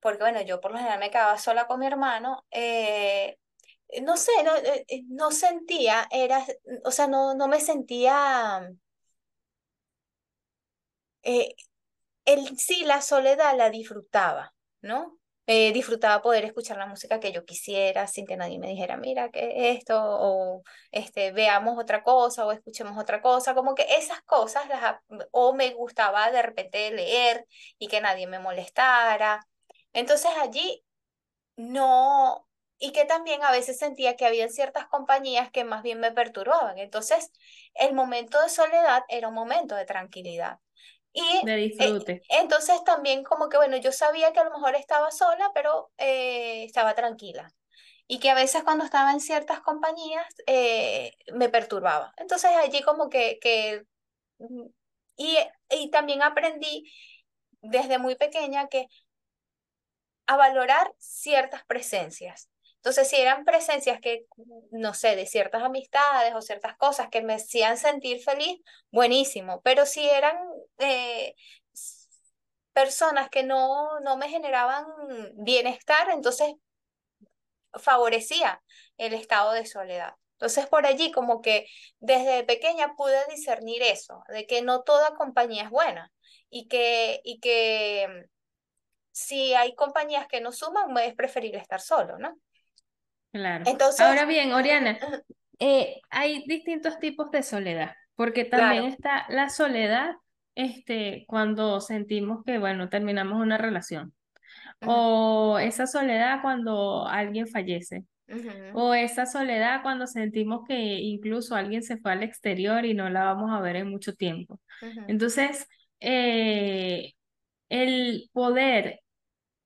porque 0.00 0.20
bueno, 0.20 0.42
yo 0.42 0.60
por 0.60 0.72
lo 0.72 0.78
general 0.78 1.00
me 1.00 1.10
quedaba 1.10 1.38
sola 1.38 1.66
con 1.66 1.80
mi 1.80 1.86
hermano, 1.86 2.46
no 4.02 4.16
sé, 4.16 4.32
no, 4.44 4.52
no 5.08 5.30
sentía, 5.30 6.06
era, 6.10 6.44
o 6.84 6.90
sea, 6.90 7.06
no, 7.06 7.34
no 7.34 7.48
me 7.48 7.60
sentía 7.60 8.68
eh, 11.26 11.54
él 12.26 12.58
sí 12.58 12.84
la 12.84 13.02
soledad 13.02 13.56
la 13.56 13.70
disfrutaba, 13.70 14.54
¿no? 14.82 15.18
Eh, 15.48 15.72
disfrutaba 15.72 16.22
poder 16.22 16.44
escuchar 16.44 16.76
la 16.78 16.86
música 16.86 17.20
que 17.20 17.32
yo 17.32 17.44
quisiera 17.44 18.08
sin 18.08 18.26
que 18.26 18.36
nadie 18.36 18.58
me 18.58 18.68
dijera, 18.68 18.96
mira, 18.96 19.30
¿qué 19.30 19.70
es 19.72 19.78
esto? 19.78 19.96
O 20.00 20.62
este, 20.92 21.32
veamos 21.32 21.78
otra 21.78 22.02
cosa 22.02 22.46
o 22.46 22.52
escuchemos 22.52 22.98
otra 22.98 23.22
cosa, 23.22 23.54
como 23.54 23.74
que 23.76 23.86
esas 23.96 24.22
cosas, 24.22 24.68
las, 24.68 24.96
o 25.32 25.54
me 25.54 25.72
gustaba 25.74 26.30
de 26.32 26.42
repente 26.42 26.90
leer 26.92 27.46
y 27.78 27.88
que 27.88 28.00
nadie 28.00 28.26
me 28.26 28.40
molestara. 28.40 29.46
Entonces 29.92 30.30
allí 30.40 30.84
no, 31.56 32.46
y 32.78 32.92
que 32.92 33.04
también 33.04 33.42
a 33.42 33.50
veces 33.52 33.78
sentía 33.78 34.16
que 34.16 34.26
había 34.26 34.48
ciertas 34.48 34.86
compañías 34.88 35.50
que 35.50 35.64
más 35.64 35.82
bien 35.82 36.00
me 36.00 36.12
perturbaban. 36.12 36.78
Entonces, 36.78 37.30
el 37.74 37.94
momento 37.94 38.40
de 38.42 38.48
soledad 38.50 39.02
era 39.08 39.28
un 39.28 39.34
momento 39.34 39.74
de 39.76 39.86
tranquilidad. 39.86 40.58
Y 41.16 41.46
de 41.46 41.56
disfrute. 41.56 42.22
entonces 42.28 42.84
también 42.84 43.24
como 43.24 43.48
que, 43.48 43.56
bueno, 43.56 43.76
yo 43.78 43.90
sabía 43.90 44.32
que 44.32 44.40
a 44.40 44.44
lo 44.44 44.50
mejor 44.50 44.74
estaba 44.74 45.10
sola, 45.10 45.50
pero 45.54 45.90
eh, 45.98 46.64
estaba 46.64 46.94
tranquila. 46.94 47.50
Y 48.06 48.20
que 48.20 48.30
a 48.30 48.34
veces 48.34 48.62
cuando 48.62 48.84
estaba 48.84 49.12
en 49.12 49.20
ciertas 49.20 49.60
compañías 49.60 50.26
eh, 50.46 51.12
me 51.34 51.48
perturbaba. 51.48 52.12
Entonces 52.18 52.50
allí 52.56 52.82
como 52.82 53.08
que, 53.08 53.38
que 53.40 53.82
mm, 54.38 54.66
y, 55.16 55.38
y 55.70 55.90
también 55.90 56.22
aprendí 56.22 56.84
desde 57.62 57.98
muy 57.98 58.14
pequeña 58.14 58.68
que 58.68 58.86
a 60.26 60.36
valorar 60.36 60.92
ciertas 60.98 61.64
presencias. 61.64 62.48
Entonces, 62.86 63.08
si 63.08 63.16
eran 63.16 63.44
presencias 63.44 64.00
que, 64.00 64.26
no 64.70 64.94
sé, 64.94 65.16
de 65.16 65.26
ciertas 65.26 65.64
amistades 65.64 66.32
o 66.36 66.40
ciertas 66.40 66.76
cosas 66.76 67.08
que 67.10 67.20
me 67.20 67.34
hacían 67.34 67.78
sentir 67.78 68.22
feliz, 68.22 68.60
buenísimo. 68.92 69.60
Pero 69.62 69.86
si 69.86 70.08
eran 70.08 70.36
eh, 70.78 71.34
personas 72.72 73.28
que 73.28 73.42
no, 73.42 73.98
no 74.04 74.16
me 74.16 74.28
generaban 74.28 74.86
bienestar, 75.34 76.10
entonces 76.10 76.54
favorecía 77.74 78.62
el 78.98 79.14
estado 79.14 79.50
de 79.50 79.66
soledad. 79.66 80.14
Entonces 80.34 80.68
por 80.68 80.86
allí 80.86 81.10
como 81.10 81.42
que 81.42 81.66
desde 81.98 82.44
pequeña 82.44 82.94
pude 82.94 83.18
discernir 83.28 83.82
eso, 83.82 84.22
de 84.28 84.46
que 84.46 84.62
no 84.62 84.84
toda 84.84 85.16
compañía 85.16 85.64
es 85.64 85.70
buena 85.70 86.12
y 86.50 86.68
que, 86.68 87.20
y 87.24 87.40
que 87.40 88.28
si 89.10 89.54
hay 89.54 89.74
compañías 89.74 90.28
que 90.28 90.40
no 90.40 90.52
suman, 90.52 90.96
es 90.98 91.16
preferible 91.16 91.58
estar 91.58 91.80
solo, 91.80 92.16
¿no? 92.18 92.38
Claro. 93.36 93.64
Entonces, 93.66 94.00
Ahora 94.00 94.24
bien, 94.24 94.52
Oriana, 94.52 94.98
eh, 95.58 96.00
hay 96.10 96.44
distintos 96.46 96.98
tipos 96.98 97.30
de 97.30 97.42
soledad, 97.42 97.92
porque 98.14 98.44
también 98.44 98.84
está 98.84 99.26
la 99.28 99.48
soledad 99.50 100.14
este, 100.54 101.24
cuando 101.28 101.80
sentimos 101.80 102.42
que, 102.44 102.58
bueno, 102.58 102.88
terminamos 102.88 103.40
una 103.40 103.58
relación, 103.58 104.14
o 104.80 105.58
esa 105.60 105.86
soledad 105.86 106.40
cuando 106.42 107.06
alguien 107.06 107.46
fallece, 107.46 108.04
o 108.74 108.94
esa 108.94 109.26
soledad 109.26 109.82
cuando 109.82 110.06
sentimos 110.06 110.62
que 110.66 110.74
incluso 110.76 111.54
alguien 111.54 111.82
se 111.82 111.98
fue 111.98 112.12
al 112.12 112.22
exterior 112.22 112.84
y 112.84 112.94
no 112.94 113.08
la 113.10 113.24
vamos 113.24 113.50
a 113.52 113.60
ver 113.60 113.76
en 113.76 113.90
mucho 113.90 114.14
tiempo. 114.14 114.60
Entonces, 115.08 115.66
eh, 116.00 117.12
el 117.68 118.30
poder 118.32 119.00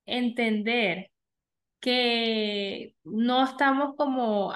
entender 0.07 1.10
que 1.81 2.95
no 3.05 3.45
estamos 3.45 3.95
como 3.97 4.53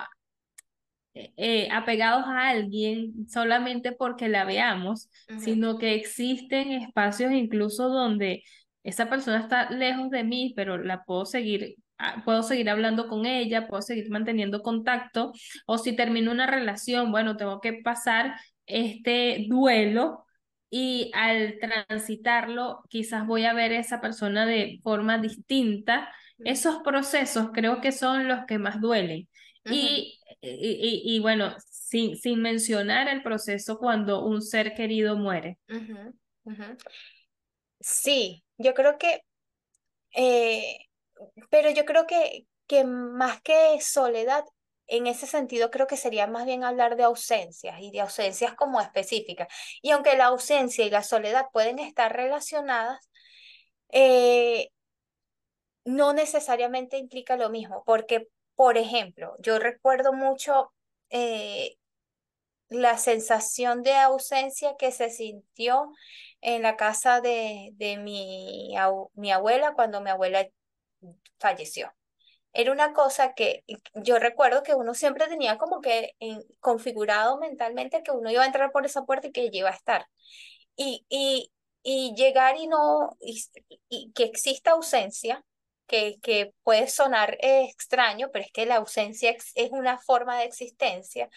eh, 1.15 1.33
eh, 1.37 1.69
apegados 1.71 2.25
a 2.27 2.49
alguien 2.49 3.29
solamente 3.29 3.93
porque 3.93 4.29
la 4.29 4.45
veamos, 4.45 5.09
sino 5.39 5.79
que 5.79 5.95
existen 5.95 6.73
espacios 6.73 7.33
incluso 7.33 7.89
donde 7.89 8.43
esa 8.83 9.09
persona 9.09 9.41
está 9.41 9.71
lejos 9.71 10.11
de 10.11 10.25
mí, 10.25 10.53
pero 10.57 10.77
la 10.77 11.05
puedo 11.05 11.25
seguir, 11.25 11.77
ah, 11.99 12.23
puedo 12.25 12.43
seguir 12.43 12.69
hablando 12.69 13.09
con 13.09 13.27
ella, 13.27 13.67
puedo 13.67 13.81
seguir 13.81 14.11
manteniendo 14.11 14.63
contacto, 14.63 15.33
o 15.67 15.79
si 15.79 15.97
termino 15.97 16.31
una 16.33 16.47
relación, 16.47 17.11
bueno, 17.11 17.37
tengo 17.37 17.61
que 17.61 17.81
pasar 17.83 18.35
este 18.67 19.47
duelo 19.49 20.25
y 20.69 21.11
al 21.15 21.59
transitarlo 21.61 22.83
quizás 22.89 23.27
voy 23.27 23.45
a 23.45 23.55
ver 23.55 23.73
a 23.73 23.79
esa 23.79 24.01
persona 24.01 24.47
de 24.47 24.81
forma 24.83 25.19
distinta. 25.19 26.11
Esos 26.39 26.83
procesos 26.83 27.51
creo 27.53 27.81
que 27.81 27.93
son 27.93 28.29
los 28.29 28.45
que 28.47 28.59
más 28.59 28.81
duelen. 28.81 29.29
y, 29.67 30.21
y, 30.43 31.03
y, 31.05 31.21
bueno, 31.21 31.55
sin, 31.59 32.17
sin 32.17 32.43
mencionar 32.43 33.09
el 33.09 33.23
proceso 33.23 33.79
cuando 33.79 34.25
un 34.25 34.43
ser 34.43 34.75
querido 34.75 35.17
muere. 35.17 35.59
Sí, 37.81 38.45
yo 38.59 38.75
creo 38.75 38.99
que, 38.99 39.23
eh, 40.15 40.77
pero 41.51 41.71
yo 41.71 41.85
creo 41.85 42.07
que, 42.07 42.47
que 42.67 42.85
más 42.85 43.41
que 43.43 43.79
soledad, 43.81 44.45
en 44.87 45.07
ese 45.07 45.27
sentido 45.27 45.71
creo 45.71 45.87
que 45.87 45.97
sería 45.97 46.27
más 46.27 46.45
bien 46.45 46.63
hablar 46.63 46.97
de 46.97 47.05
ausencias 47.05 47.81
y 47.81 47.91
de 47.91 48.01
ausencias 48.01 48.55
como 48.55 48.81
específicas. 48.81 49.49
Y 49.83 49.91
aunque 49.91 50.17
la 50.17 50.27
ausencia 50.27 50.85
y 50.85 50.91
la 50.91 51.03
soledad 51.03 51.47
pueden 51.53 51.79
estar 51.79 52.15
relacionadas, 52.15 52.99
eh, 53.91 54.69
no 55.85 56.13
necesariamente 56.13 56.99
implica 56.99 57.37
lo 57.37 57.51
mismo, 57.51 57.83
porque, 57.87 58.29
por 58.55 58.79
ejemplo, 58.79 59.37
yo 59.41 59.59
recuerdo 59.59 60.13
mucho 60.13 60.73
eh, 61.11 61.77
la 62.69 62.99
sensación 62.99 63.83
de 63.83 63.95
ausencia 63.95 64.77
que 64.79 64.93
se 64.93 65.11
sintió 65.11 65.93
en 66.41 66.63
la 66.63 66.77
casa 66.77 67.21
de, 67.21 67.71
de 67.75 67.99
mi, 67.99 68.75
mi 69.15 69.33
abuela 69.33 69.75
cuando 69.75 70.01
mi 70.01 70.11
abuela 70.11 70.49
falleció 71.39 71.93
era 72.55 72.73
una 72.73 72.93
cosa 72.93 73.35
que 73.35 73.65
yo 73.95 74.19
recuerdo 74.19 74.63
que 74.63 74.75
uno 74.75 74.95
siempre 74.95 75.27
tenía 75.29 75.59
como 75.59 75.81
que 75.81 76.15
configurado 76.61 77.39
mentalmente 77.39 78.03
que 78.03 78.13
uno 78.13 78.31
iba 78.31 78.45
a 78.45 78.47
entrar 78.47 78.73
por 78.73 78.87
esa 78.87 79.05
puerta 79.05 79.29
y 79.29 79.33
que 79.33 79.43
ella 79.43 79.59
iba 79.61 79.71
a 79.71 79.75
estar. 79.75 80.07
Y, 80.77 81.05
y, 81.09 81.53
y 81.83 82.15
llegar 82.17 82.57
y 82.57 82.67
no, 82.69 83.11
y, 83.21 84.13
que 84.15 84.25
exista 84.25 84.73
ausencia, 84.73 85.45
que, 86.23 86.53
puede 86.63 86.89
sonar 86.89 87.37
extraño, 87.41 88.31
pero 88.33 88.45
es 88.45 88.53
que 88.53 88.67
la 88.67 88.77
ausencia 88.77 89.31
es 89.55 89.71
una 89.71 89.99
forma 89.99 90.39
de 90.39 90.45
existencia. 90.45 91.29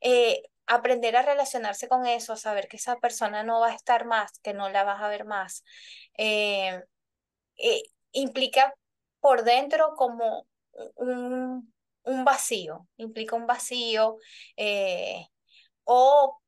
Eh, 0.00 0.42
aprender 0.66 1.16
a 1.16 1.22
relacionarse 1.22 1.88
con 1.88 2.06
eso, 2.06 2.36
saber 2.36 2.68
que 2.68 2.76
esa 2.78 2.96
persona 2.96 3.42
no 3.42 3.60
va 3.60 3.68
a 3.68 3.74
estar 3.74 4.06
más, 4.06 4.38
que 4.40 4.54
no 4.54 4.68
la 4.70 4.84
vas 4.84 5.02
a 5.02 5.08
ver 5.08 5.24
más, 5.24 5.64
eh, 6.18 6.82
eh, 7.56 7.82
implica 8.12 8.74
por 9.20 9.44
dentro 9.44 9.94
como 9.96 10.46
un, 10.96 11.72
un 12.04 12.24
vacío, 12.24 12.86
implica 12.96 13.36
un 13.36 13.46
vacío. 13.46 14.18
Eh, 14.56 15.26
o, 15.84 16.40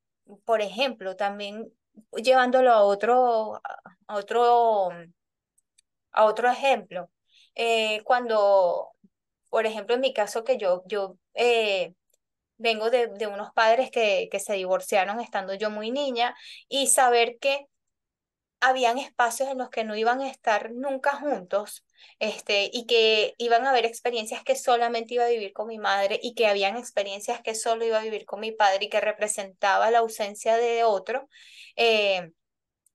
por 0.45 0.61
ejemplo, 0.63 1.17
también 1.17 1.73
llevándolo 2.17 2.73
a 2.73 2.83
otro, 2.85 3.57
a 4.07 4.17
otro, 4.17 4.91
a 6.13 6.25
otro 6.25 6.51
ejemplo, 6.51 7.11
eh, 7.57 8.03
cuando, 8.05 8.91
por 9.51 9.67
ejemplo, 9.67 9.95
en 9.97 10.03
mi 10.03 10.15
caso 10.15 10.45
que 10.45 10.59
yo, 10.59 10.83
yo 10.87 11.17
eh, 11.35 11.95
vengo 12.59 12.91
de, 12.91 13.09
de, 13.09 13.27
unos 13.27 13.53
padres 13.53 13.91
que, 13.91 14.29
que 14.31 14.41
se 14.41 14.55
divorciaron 14.55 15.21
estando 15.21 15.55
yo 15.55 15.71
muy 15.71 15.91
niña 15.91 16.35
y 16.69 16.89
saber 16.89 17.39
que 17.41 17.67
habían 18.61 18.99
espacios 18.99 19.49
en 19.51 19.59
los 19.59 19.71
que 19.71 19.85
no 19.85 19.97
iban 19.97 20.21
a 20.21 20.29
estar 20.29 20.73
nunca 20.73 21.13
juntos, 21.17 21.85
este, 22.19 22.71
y 22.73 22.87
que 22.87 23.35
iban 23.39 23.67
a 23.67 23.71
haber 23.71 23.85
experiencias 23.85 24.43
que 24.45 24.57
solamente 24.57 25.15
iba 25.15 25.25
a 25.25 25.29
vivir 25.29 25.53
con 25.53 25.69
mi 25.69 25.79
madre 25.79 26.19
y 26.23 26.35
que 26.35 26.47
habían 26.47 26.77
experiencias 26.77 27.41
que 27.43 27.55
solo 27.55 27.85
iba 27.85 27.99
a 27.99 28.05
vivir 28.05 28.25
con 28.25 28.41
mi 28.41 28.53
padre 28.53 28.87
y 28.87 28.89
que 28.89 29.01
representaba 29.01 29.91
la 29.91 29.99
ausencia 29.99 30.57
de 30.57 30.85
otro. 30.85 31.29
Eh, 31.77 32.33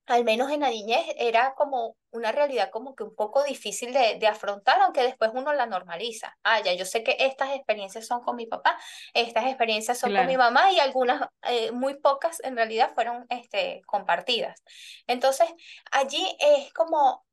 al 0.06 0.24
menos 0.24 0.50
en 0.50 0.60
la 0.60 0.70
niñez 0.70 1.06
era 1.16 1.54
como 1.54 1.96
una 2.10 2.32
realidad 2.32 2.70
como 2.70 2.94
que 2.94 3.04
un 3.04 3.14
poco 3.14 3.42
difícil 3.44 3.92
de, 3.92 4.18
de, 4.18 4.26
afrontar, 4.26 4.80
aunque 4.80 5.02
después 5.02 5.30
uno 5.34 5.52
la 5.52 5.66
normaliza. 5.66 6.36
Ah, 6.42 6.60
ya, 6.60 6.74
yo 6.74 6.84
sé 6.84 7.02
que 7.02 7.16
estas 7.18 7.54
experiencias 7.54 8.06
son 8.06 8.22
con 8.22 8.36
mi 8.36 8.46
papá, 8.46 8.78
estas 9.14 9.46
experiencias 9.46 9.98
son 9.98 10.14
con 10.14 10.26
mi 10.26 10.36
mamá 10.36 10.72
y 10.72 10.80
algunas, 10.80 11.28
eh, 11.48 11.70
muy 11.72 11.94
pocas 11.94 12.40
en 12.44 12.56
realidad 12.56 12.92
fueron 12.94 13.26
este, 13.30 13.82
compartidas. 13.86 14.62
Entonces, 15.06 15.48
allí 15.90 16.36
es 16.40 16.72
como, 16.74 17.24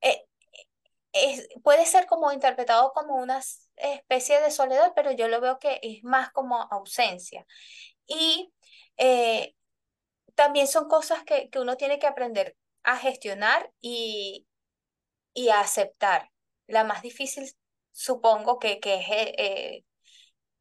eh, 0.00 0.24
es, 1.12 1.48
puede 1.62 1.86
ser 1.86 2.06
como 2.06 2.32
interpretado 2.32 2.92
como 2.92 3.16
una 3.16 3.40
especie 3.76 4.40
de 4.40 4.50
soledad, 4.50 4.92
pero 4.94 5.12
yo 5.12 5.28
lo 5.28 5.40
veo 5.40 5.58
que 5.58 5.80
es 5.82 6.02
más 6.04 6.30
como 6.32 6.60
ausencia. 6.70 7.46
Y 8.06 8.52
eh, 8.98 9.54
también 10.40 10.66
son 10.66 10.88
cosas 10.88 11.22
que, 11.24 11.50
que 11.50 11.58
uno 11.58 11.76
tiene 11.76 11.98
que 11.98 12.06
aprender 12.06 12.56
a 12.82 12.96
gestionar 12.96 13.70
y, 13.82 14.46
y 15.34 15.50
a 15.50 15.60
aceptar. 15.60 16.30
La 16.66 16.82
más 16.82 17.02
difícil, 17.02 17.44
supongo, 17.92 18.58
que, 18.58 18.80
que 18.80 18.94
es 18.94 19.06
eh, 19.10 19.84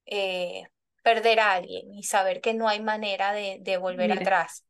eh, 0.05 0.63
perder 1.01 1.39
a 1.39 1.53
alguien 1.53 1.93
y 1.93 2.03
saber 2.03 2.41
que 2.41 2.53
no 2.53 2.67
hay 2.67 2.81
manera 2.81 3.31
de, 3.31 3.59
de 3.62 3.77
volver 3.77 4.12
atrás. 4.12 4.65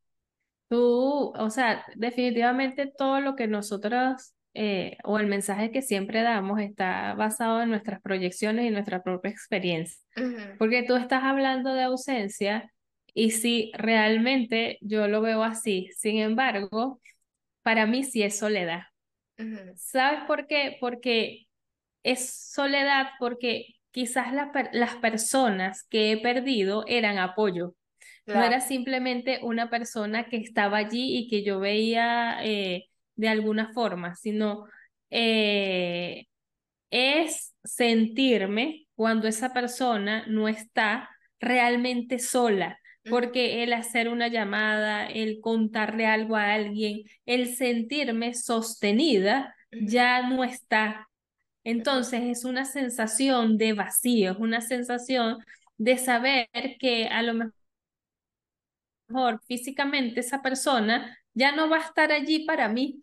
Tú, 0.68 1.34
o 1.36 1.50
sea, 1.50 1.84
definitivamente 1.96 2.86
todo 2.96 3.20
lo 3.20 3.36
que 3.36 3.48
nosotros 3.48 4.36
eh, 4.54 4.96
o 5.04 5.18
el 5.18 5.26
mensaje 5.26 5.72
que 5.72 5.82
siempre 5.82 6.22
damos 6.22 6.60
está 6.60 7.16
basado 7.16 7.64
en 7.64 7.72
nuestras 7.72 8.00
proyecciones 8.00 8.66
y 8.66 8.70
nuestra 8.70 9.02
propia 9.02 9.32
experiencia. 9.32 9.98
Porque 10.60 10.84
tú 10.84 10.98
estás 10.98 11.24
hablando 11.24 11.74
de 11.74 11.82
ausencia 11.82 12.72
y 13.14 13.32
si 13.32 13.72
realmente 13.76 14.78
yo 14.82 15.08
lo 15.08 15.22
veo 15.22 15.44
así, 15.44 15.90
sin 15.96 16.20
embargo, 16.20 17.02
para 17.64 17.86
mí 17.86 18.04
sí 18.04 18.24
es 18.24 18.38
soledad. 18.38 18.84
¿Sabes 19.76 20.22
por 20.28 20.48
qué? 20.48 20.78
Porque 20.80 21.48
es 22.04 22.34
soledad 22.52 23.08
porque 23.20 23.76
quizás 23.92 24.34
las 24.72 24.96
personas 24.98 25.84
que 25.90 26.12
he 26.12 26.18
perdido 26.22 26.84
eran 26.88 27.18
apoyo. 27.18 27.76
No 28.26 28.44
era 28.44 28.62
simplemente 28.62 29.40
una 29.42 29.72
persona 29.72 30.28
que 30.30 30.38
estaba 30.38 30.78
allí 30.78 31.18
y 31.18 31.28
que 31.28 31.44
yo 31.44 31.60
veía 31.60 32.38
eh, 32.44 32.86
de 33.16 33.28
alguna 33.28 33.74
forma, 33.74 34.16
sino 34.16 34.66
eh, 35.10 36.28
es 36.92 37.56
sentirme 37.64 38.88
cuando 38.96 39.28
esa 39.28 39.54
persona 39.54 40.26
no 40.28 40.48
está 40.48 41.10
realmente 41.40 42.20
sola, 42.20 42.80
porque 43.10 43.64
el 43.64 43.74
hacer 43.74 44.10
una 44.10 44.28
llamada, 44.28 45.06
el 45.08 45.40
contarle 45.42 46.06
algo 46.06 46.36
a 46.36 46.54
alguien, 46.54 47.04
el 47.26 47.56
sentirme 47.56 48.34
sostenida, 48.34 49.56
ya 49.72 50.28
no 50.28 50.44
está. 50.44 51.10
Entonces 51.64 52.22
es 52.24 52.46
una 52.46 52.66
sensación 52.66 53.58
de 53.58 53.74
vacío, 53.74 54.32
es 54.32 54.38
una 54.38 54.62
sensación 54.62 55.38
de 55.78 55.98
saber 55.98 56.50
que 56.80 57.08
a 57.08 57.22
lo 57.22 57.52
mejor 59.10 59.42
físicamente 59.48 60.20
esa 60.20 60.42
persona 60.42 61.18
ya 61.34 61.56
no 61.56 61.70
va 61.70 61.78
a 61.78 61.86
estar 61.86 62.12
allí 62.12 62.46
para 62.46 62.70
mí, 62.70 63.00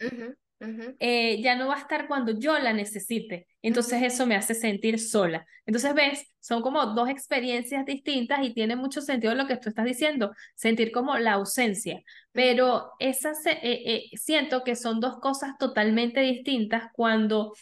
eh, 0.58 1.42
ya 1.42 1.54
no 1.54 1.68
va 1.68 1.74
a 1.74 1.80
estar 1.80 2.08
cuando 2.08 2.38
yo 2.38 2.58
la 2.58 2.72
necesite. 2.72 3.46
Entonces 3.62 4.02
eso 4.02 4.26
me 4.26 4.36
hace 4.36 4.54
sentir 4.54 4.98
sola. 4.98 5.46
Entonces, 5.66 5.94
ves, 5.94 6.26
son 6.40 6.62
como 6.62 6.84
dos 6.94 7.08
experiencias 7.08 7.84
distintas 7.84 8.40
y 8.42 8.54
tiene 8.54 8.76
mucho 8.76 9.00
sentido 9.00 9.34
lo 9.34 9.46
que 9.46 9.56
tú 9.56 9.68
estás 9.68 9.84
diciendo, 9.84 10.32
sentir 10.54 10.92
como 10.92 11.16
la 11.18 11.32
ausencia. 11.32 12.00
Pero 12.32 12.92
esas, 12.98 13.44
eh, 13.46 13.58
eh, 13.62 14.10
siento 14.14 14.64
que 14.64 14.76
son 14.76 15.00
dos 15.00 15.18
cosas 15.20 15.58
totalmente 15.58 16.20
distintas 16.20 16.84
cuando 16.92 17.52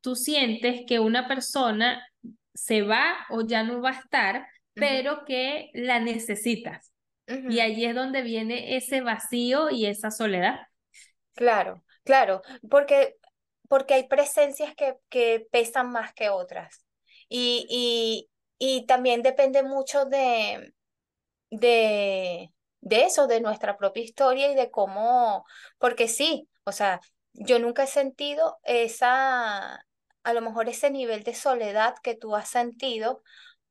tú 0.00 0.16
sientes 0.16 0.82
que 0.86 0.98
una 0.98 1.28
persona 1.28 2.02
se 2.54 2.82
va 2.82 3.14
o 3.30 3.46
ya 3.46 3.62
no 3.62 3.80
va 3.80 3.90
a 3.90 4.00
estar, 4.00 4.48
pero 4.74 5.24
que 5.24 5.70
la 5.74 6.00
necesitas. 6.00 6.92
Y 7.48 7.60
allí 7.60 7.84
es 7.84 7.94
donde 7.94 8.22
viene 8.22 8.76
ese 8.76 9.00
vacío 9.00 9.70
y 9.70 9.86
esa 9.86 10.10
soledad. 10.10 10.65
Claro, 11.36 11.84
claro, 12.04 12.42
porque, 12.70 13.16
porque 13.68 13.94
hay 13.94 14.08
presencias 14.08 14.74
que, 14.76 14.96
que 15.10 15.46
pesan 15.52 15.90
más 15.92 16.14
que 16.14 16.30
otras. 16.30 16.86
Y, 17.28 17.66
y, 17.70 18.30
y 18.58 18.86
también 18.86 19.22
depende 19.22 19.62
mucho 19.64 20.06
de, 20.06 20.74
de, 21.50 22.52
de 22.82 23.04
eso, 23.04 23.26
de 23.28 23.40
nuestra 23.42 23.76
propia 23.78 24.04
historia 24.04 24.50
y 24.52 24.56
de 24.56 24.70
cómo, 24.70 25.44
porque 25.78 26.08
sí, 26.08 26.48
o 26.64 26.72
sea, 26.72 27.00
yo 27.34 27.58
nunca 27.60 27.84
he 27.84 27.88
sentido 27.88 28.58
esa, 28.64 29.76
a 30.24 30.32
lo 30.34 30.42
mejor 30.42 30.68
ese 30.68 30.90
nivel 30.90 31.24
de 31.24 31.34
soledad 31.34 31.96
que 32.02 32.16
tú 32.16 32.36
has 32.36 32.48
sentido 32.50 33.22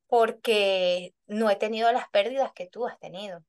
porque 0.07 1.15
no 1.27 1.49
he 1.49 1.55
tenido 1.57 1.91
las 1.91 2.09
pérdidas 2.09 2.53
que 2.53 2.67
tú 2.67 2.87
has 2.87 2.99
tenido, 2.99 3.43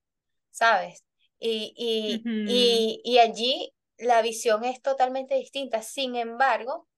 ¿sabes? 0.51 1.05
Y, 1.39 1.75
y, 1.77 2.29
y, 2.45 3.03
y 3.05 3.19
allí 3.19 3.75
la 3.99 4.23
visión 4.23 4.65
es 4.65 4.83
totalmente 4.83 5.35
distinta. 5.37 5.83
Sin 5.83 6.17
embargo, 6.17 6.89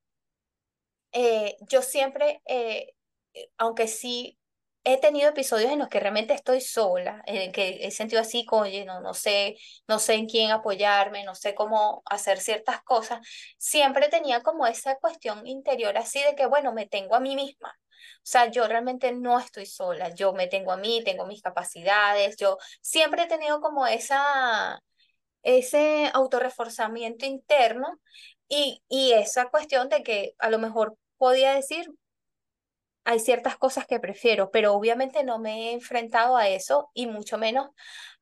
eh, 1.13 1.57
yo 1.69 1.83
siempre, 1.83 2.43
eh, 2.47 2.95
eh, 3.35 3.51
aunque 3.59 3.89
sí 3.89 4.39
he 4.85 4.99
tenido 5.01 5.29
episodios 5.31 5.71
en 5.73 5.81
los 5.81 5.89
que 5.89 6.01
realmente 6.01 6.35
estoy 6.35 6.61
sola, 6.61 7.23
en 7.27 7.53
que 7.53 7.87
he 7.87 7.91
sentido 7.91 8.23
así, 8.23 8.47
oye, 8.51 8.85
no, 8.85 9.01
no 9.01 9.15
sé, 9.15 9.57
no 9.87 9.99
sé 9.99 10.15
en 10.15 10.27
quién 10.27 10.51
apoyarme, 10.51 11.25
no 11.25 11.35
sé 11.35 11.55
cómo 11.55 12.03
hacer 12.07 12.41
ciertas 12.41 12.83
cosas, 12.85 13.21
siempre 13.59 14.09
tenía 14.09 14.43
como 14.43 14.67
esa 14.67 14.97
cuestión 14.97 15.47
interior 15.47 15.97
así 15.99 16.23
de 16.23 16.35
que, 16.37 16.47
bueno, 16.47 16.73
me 16.73 16.87
tengo 16.87 17.15
a 17.17 17.21
mí 17.21 17.37
misma. 17.37 17.75
O 18.19 18.31
sea, 18.31 18.51
yo 18.51 18.67
realmente 18.69 19.13
no 19.13 19.39
estoy 19.39 19.67
sola, 19.67 20.15
yo 20.15 20.33
me 20.33 20.47
tengo 20.49 20.73
a 20.73 20.77
mí, 20.77 21.03
tengo 21.05 21.27
mis 21.27 21.43
capacidades, 21.43 22.37
yo 22.37 22.59
siempre 22.81 23.25
he 23.25 23.27
tenido 23.27 23.61
como 23.61 23.87
esa, 23.87 24.81
ese 25.43 26.11
autorreforzamiento 26.15 27.27
interno 27.27 28.01
y, 28.49 28.83
y 28.89 29.13
esa 29.13 29.49
cuestión 29.51 29.89
de 29.89 30.03
que 30.03 30.35
a 30.39 30.51
lo 30.51 30.59
mejor 30.59 30.97
podía 31.19 31.55
decir, 31.55 31.87
hay 33.09 33.21
ciertas 33.21 33.57
cosas 33.57 33.87
que 33.87 34.01
prefiero, 34.01 34.51
pero 34.51 34.75
obviamente 34.75 35.25
no 35.25 35.39
me 35.39 35.71
he 35.71 35.73
enfrentado 35.73 36.37
a 36.37 36.49
eso 36.49 36.91
y 36.93 37.07
mucho 37.07 37.39
menos 37.39 37.71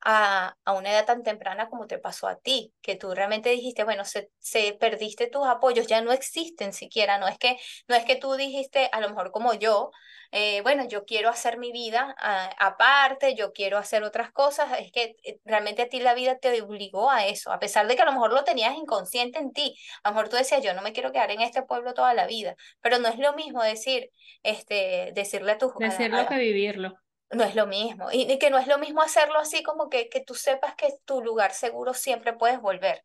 a, 0.01 0.55
a 0.65 0.73
una 0.75 0.93
edad 0.93 1.05
tan 1.05 1.25
temprana 1.25 1.69
como 1.69 1.89
te 1.89 1.99
pasó 1.99 2.29
a 2.29 2.37
ti, 2.37 2.73
que 2.83 2.95
tú 2.95 3.13
realmente 3.13 3.51
dijiste, 3.51 3.83
bueno, 3.83 4.05
se, 4.05 4.31
se 4.39 4.75
perdiste 4.75 5.27
tus 5.27 5.45
apoyos, 5.45 5.89
ya 5.89 6.03
no 6.03 6.13
existen 6.13 6.73
siquiera, 6.73 7.19
no 7.19 7.27
es 7.27 7.37
que 7.37 7.57
no 7.89 7.97
es 7.97 8.05
que 8.05 8.15
tú 8.15 8.35
dijiste, 8.35 8.89
a 8.93 9.01
lo 9.01 9.09
mejor 9.09 9.33
como 9.33 9.55
yo, 9.55 9.91
eh, 10.33 10.61
bueno, 10.63 10.87
yo 10.89 11.05
quiero 11.05 11.31
hacer 11.31 11.59
mi 11.59 11.73
vida 11.73 12.15
ah, 12.19 12.51
aparte, 12.59 13.35
yo 13.35 13.53
quiero 13.53 13.79
hacer 13.79 14.03
otras 14.03 14.31
cosas, 14.33 14.69
es 14.79 14.93
que 14.93 15.17
eh, 15.25 15.41
realmente 15.45 15.83
a 15.83 15.89
ti 15.89 16.01
la 16.01 16.15
vida 16.15 16.39
te 16.39 16.63
obligó 16.63 17.11
a 17.11 17.27
eso, 17.27 17.53
a 17.53 17.59
pesar 17.59 17.87
de 17.87 17.97
que 17.97 18.03
a 18.03 18.05
lo 18.05 18.13
mejor 18.13 18.33
lo 18.33 18.45
tenías 18.45 18.77
inconsciente 18.77 19.39
en 19.39 19.53
ti, 19.53 19.77
a 20.03 20.11
lo 20.11 20.15
mejor 20.15 20.29
tú 20.29 20.37
decías, 20.37 20.63
yo 20.63 20.75
no 20.75 20.83
me 20.83 20.93
quiero 20.93 21.13
quedar 21.13 21.31
en 21.31 21.41
este 21.41 21.63
pueblo 21.63 21.95
toda 21.95 22.15
la 22.15 22.27
vida, 22.27 22.55
pero 22.81 22.99
no 22.99 23.09
es 23.09 23.19
lo 23.19 23.33
mismo 23.35 23.63
decir, 23.63 24.11
este, 24.43 24.76
decirle 25.15 25.53
a 25.53 25.59
tus... 25.59 25.75
Decirlo 25.79 26.27
que 26.27 26.37
vivirlo. 26.37 26.95
No 27.31 27.43
es 27.43 27.57
lo 27.57 27.67
mismo, 27.67 28.09
y, 28.13 28.39
que 28.39 28.51
no 28.51 28.59
es 28.59 28.69
lo 28.69 28.79
mismo 28.79 29.03
hacerlo 29.03 29.39
así 29.39 29.65
como 29.65 29.89
que, 29.89 30.09
que 30.09 30.21
tú 30.21 30.35
sepas 30.35 30.77
que 30.77 30.95
tu 31.05 31.21
lugar 31.23 31.53
seguro 31.53 31.93
siempre 31.93 32.33
puedes 32.33 32.61
volver. 32.61 33.03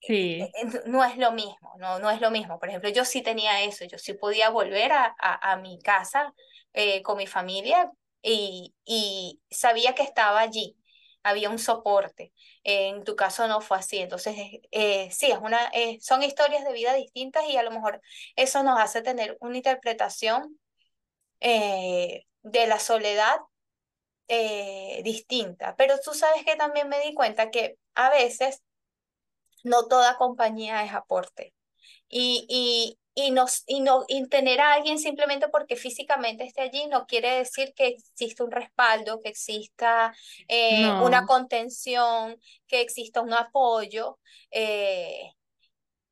Sí. 0.00 0.46
No 0.84 1.02
es 1.02 1.16
lo 1.16 1.32
mismo, 1.32 1.72
no, 1.78 1.98
no 1.98 2.10
es 2.10 2.20
lo 2.20 2.30
mismo. 2.30 2.58
Por 2.58 2.68
ejemplo, 2.68 2.90
yo 2.90 3.06
sí 3.06 3.22
tenía 3.22 3.62
eso, 3.62 3.86
yo 3.86 3.96
sí 3.96 4.12
podía 4.12 4.50
volver 4.50 4.92
a, 4.92 5.14
a, 5.18 5.56
mi 5.56 5.80
casa 5.80 6.34
eh, 6.74 7.02
con 7.02 7.16
mi 7.16 7.26
familia 7.26 7.90
y, 8.20 8.74
y 8.84 9.40
sabía 9.50 9.94
que 9.94 10.02
estaba 10.02 10.40
allí, 10.40 10.76
había 11.28 11.50
un 11.50 11.58
soporte. 11.58 12.32
en 12.64 13.04
tu 13.04 13.16
caso 13.16 13.46
no 13.48 13.60
fue 13.60 13.78
así, 13.78 13.98
entonces 13.98 14.34
eh, 14.70 15.10
sí, 15.12 15.30
es 15.30 15.38
una, 15.38 15.66
eh, 15.74 15.98
son 16.00 16.22
historias 16.22 16.64
de 16.64 16.72
vida 16.72 16.94
distintas 16.94 17.44
y 17.48 17.56
a 17.56 17.62
lo 17.62 17.70
mejor 17.70 18.00
eso 18.36 18.62
nos 18.62 18.78
hace 18.80 19.02
tener 19.02 19.36
una 19.40 19.56
interpretación 19.56 20.58
de 21.40 22.66
la 22.66 22.78
soledad 22.78 23.36
distinta. 25.02 25.76
Pero 25.76 25.94
tú 26.04 26.14
sabes 26.14 26.44
que 26.44 26.56
también 26.56 26.88
me 26.88 27.00
di 27.00 27.14
cuenta 27.14 27.50
que 27.50 27.78
a 27.94 28.10
veces 28.10 28.62
no 29.64 29.86
toda 29.86 30.16
compañía 30.16 30.84
es 30.84 30.92
aporte. 30.94 31.54
Y, 32.08 32.46
y, 32.48 32.98
y, 33.18 33.30
nos, 33.30 33.64
y, 33.66 33.80
no, 33.80 34.04
y 34.08 34.28
tener 34.28 34.60
a 34.60 34.74
alguien 34.74 34.98
simplemente 34.98 35.48
porque 35.48 35.74
físicamente 35.76 36.44
esté 36.44 36.60
allí 36.60 36.86
no 36.86 37.06
quiere 37.06 37.38
decir 37.38 37.72
que 37.74 37.88
exista 37.88 38.44
un 38.44 38.50
respaldo, 38.50 39.22
que 39.22 39.30
exista 39.30 40.14
eh, 40.48 40.86
una 41.02 41.24
contención, 41.24 42.38
que 42.66 42.82
exista 42.82 43.22
un 43.22 43.32
apoyo. 43.32 44.18
Eh, 44.50 45.32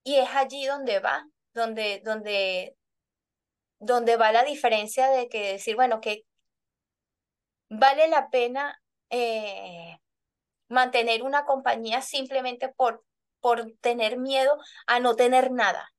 y 0.02 0.16
es 0.16 0.30
allí 0.34 0.64
donde 0.64 1.00
va, 1.00 1.26
donde, 1.52 2.00
donde, 2.04 2.74
donde 3.78 4.16
va 4.16 4.32
la 4.32 4.44
diferencia 4.44 5.10
de 5.10 5.28
que 5.28 5.52
decir, 5.52 5.76
bueno, 5.76 6.00
que 6.00 6.24
vale 7.68 8.08
la 8.08 8.30
pena 8.30 8.80
eh, 9.10 9.98
mantener 10.68 11.22
una 11.22 11.44
compañía 11.44 12.00
simplemente 12.00 12.70
por 12.70 13.04
por 13.44 13.70
tener 13.82 14.16
miedo 14.16 14.56
a 14.86 15.00
no 15.00 15.16
tener 15.16 15.50
nada. 15.50 15.92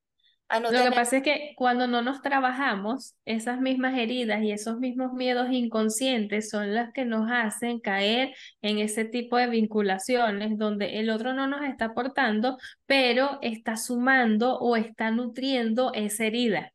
A 0.48 0.60
no 0.60 0.72
Lo 0.72 0.84
que 0.84 0.92
pasa 0.92 1.18
es 1.18 1.24
que 1.24 1.54
cuando 1.56 1.88
no 1.88 2.04
nos 2.04 2.22
trabajamos, 2.22 3.16
esas 3.26 3.60
mismas 3.60 3.98
heridas 3.98 4.44
y 4.44 4.52
esos 4.52 4.78
mismos 4.78 5.14
miedos 5.14 5.48
inconscientes 5.52 6.50
son 6.50 6.76
las 6.76 6.94
que 6.94 7.04
nos 7.04 7.30
hacen 7.32 7.80
caer 7.80 8.36
en 8.62 8.78
ese 8.78 9.06
tipo 9.06 9.38
de 9.38 9.48
vinculaciones 9.48 10.58
donde 10.58 11.00
el 11.00 11.10
otro 11.10 11.34
no 11.34 11.48
nos 11.48 11.64
está 11.64 11.86
aportando, 11.86 12.58
pero 12.86 13.40
está 13.42 13.76
sumando 13.76 14.60
o 14.60 14.76
está 14.76 15.10
nutriendo 15.10 15.92
esa 15.94 16.26
herida. 16.26 16.72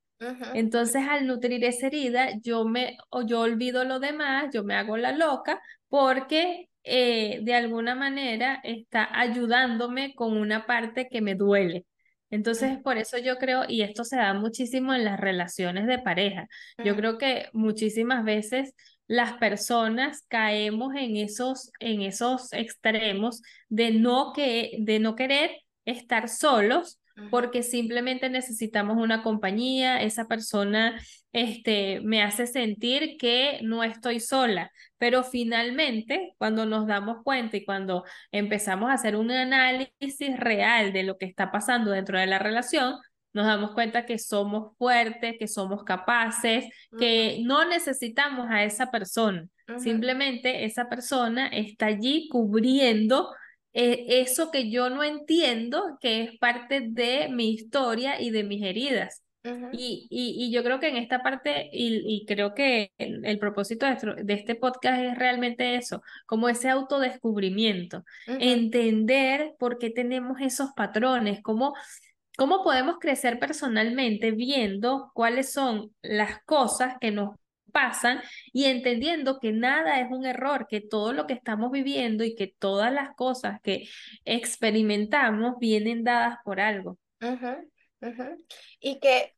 Entonces, 0.53 1.03
al 1.09 1.27
nutrir 1.27 1.65
esa 1.65 1.87
herida, 1.87 2.29
yo 2.43 2.67
me 2.67 2.99
o 3.09 3.23
yo 3.23 3.41
olvido 3.41 3.85
lo 3.85 4.01
demás, 4.01 4.51
yo 4.53 4.65
me 4.65 4.75
hago 4.75 4.99
la 4.99 5.13
loca 5.13 5.63
porque 5.89 6.69
eh, 6.85 7.41
de 7.43 7.55
alguna 7.55 7.95
manera 7.95 8.61
está 8.63 9.09
ayudándome 9.19 10.15
con 10.15 10.37
una 10.37 10.67
parte 10.67 11.09
que 11.09 11.23
me 11.23 11.37
duele. 11.37 11.87
Entonces, 12.31 12.79
por 12.79 12.97
eso 12.97 13.19
yo 13.19 13.39
creo, 13.39 13.65
y 13.67 13.83
esto 13.83 14.05
se 14.05 14.17
da 14.17 14.33
muchísimo 14.35 14.95
en 14.95 15.05
las 15.05 15.19
relaciones 15.19 15.87
de 15.87 15.99
pareja, 15.99 16.47
yo 16.85 16.95
creo 16.95 17.19
que 17.19 17.49
muchísimas 17.53 18.25
veces 18.25 18.75
las 19.09 19.33
personas 19.39 20.25
caemos 20.29 20.95
en 20.95 21.17
esos, 21.17 21.73
en 21.81 22.03
esos 22.03 22.53
extremos 22.53 23.43
de 23.69 23.91
no, 23.91 24.33
que, 24.33 24.77
de 24.79 25.01
no 25.01 25.17
querer 25.17 25.51
estar 25.85 26.29
solos 26.29 27.00
porque 27.31 27.63
simplemente 27.63 28.31
necesitamos 28.31 28.97
una 28.97 29.23
compañía, 29.23 30.01
esa 30.03 30.27
persona 30.27 31.01
este, 31.33 32.01
me 32.01 32.23
hace 32.23 32.47
sentir 32.47 33.17
que 33.19 33.61
no 33.63 33.85
estoy 33.85 34.21
sola, 34.21 34.71
pero 34.99 35.23
finalmente 35.23 36.35
cuando 36.39 36.67
nos 36.67 36.87
damos 36.87 37.23
cuenta 37.23 37.57
y 37.57 37.65
cuando 37.65 38.05
empezamos 38.33 38.91
a 38.91 38.95
hacer 38.95 39.17
un 39.17 39.31
análisis 39.31 40.39
real 40.39 40.93
de 40.93 41.03
lo 41.03 41.19
que 41.19 41.27
está 41.27 41.51
pasando 41.53 41.91
dentro 41.91 42.19
de 42.19 42.27
la 42.27 42.39
relación, 42.39 42.97
nos 43.33 43.47
damos 43.47 43.73
cuenta 43.73 44.07
que 44.07 44.19
somos 44.19 44.77
fuertes, 44.77 45.37
que 45.39 45.47
somos 45.47 45.85
capaces, 45.85 46.65
que 46.99 47.41
no 47.45 47.65
necesitamos 47.65 48.49
a 48.51 48.65
esa 48.65 48.91
persona. 48.91 49.47
Simplemente 49.79 50.65
esa 50.65 50.89
persona 50.89 51.47
está 51.47 51.87
allí 51.87 52.29
cubriendo 52.29 53.31
eh, 53.73 54.21
eso 54.21 54.51
que 54.51 54.71
yo 54.71 54.91
no 54.91 55.05
entiendo, 55.05 55.99
que 56.01 56.23
es 56.23 56.39
parte 56.39 56.81
de 56.81 57.29
mi 57.29 57.53
historia 57.53 58.21
y 58.21 58.31
de 58.31 58.45
mis 58.45 58.63
heridas. 58.63 59.23
y, 59.73 60.07
y, 60.11 60.53
yo 60.53 60.63
creo 60.63 60.81
que 60.81 60.89
en 60.89 60.99
esta 60.99 61.23
parte, 61.23 61.71
y, 61.73 62.03
y 62.05 62.27
creo 62.27 62.53
que 62.55 62.93
el, 62.99 63.39
propósito 63.39 63.87
de, 63.87 64.35
este 64.35 64.55
podcast 64.55 65.01
es 65.01 65.19
realmente 65.19 65.77
eso, 65.77 66.03
como 66.27 66.51
ese 66.51 66.69
autodescubrimiento, 66.69 68.05
entender 68.27 69.55
por 69.59 69.79
qué 69.79 69.89
tenemos 69.89 70.41
esos 70.43 70.73
patrones, 70.77 71.41
cómo, 71.43 71.73
cómo 72.37 72.63
podemos 72.63 72.99
crecer 73.01 73.39
personalmente 73.39 74.31
viendo 74.33 75.11
cuáles 75.15 75.53
son 75.53 75.91
las 76.03 76.43
cosas 76.45 76.97
que 77.01 77.11
nos 77.11 77.37
pasan 77.71 78.21
y 78.53 78.67
entendiendo 78.67 79.39
que 79.39 79.53
nada 79.53 80.01
es 80.01 80.11
un 80.11 80.27
error, 80.27 80.67
que 80.69 80.81
todo 80.81 81.13
lo 81.13 81.27
que 81.27 81.35
estamos 81.35 81.71
viviendo 81.71 82.25
y 82.25 82.35
que 82.35 82.47
todas 82.47 82.93
las 82.93 83.15
cosas 83.15 83.61
que 83.63 83.89
experimentamos 84.25 85.55
vienen 85.59 86.05
dadas 86.05 86.39
por 86.45 86.61
algo. 86.61 86.99
Y 88.81 88.99
que 89.01 89.35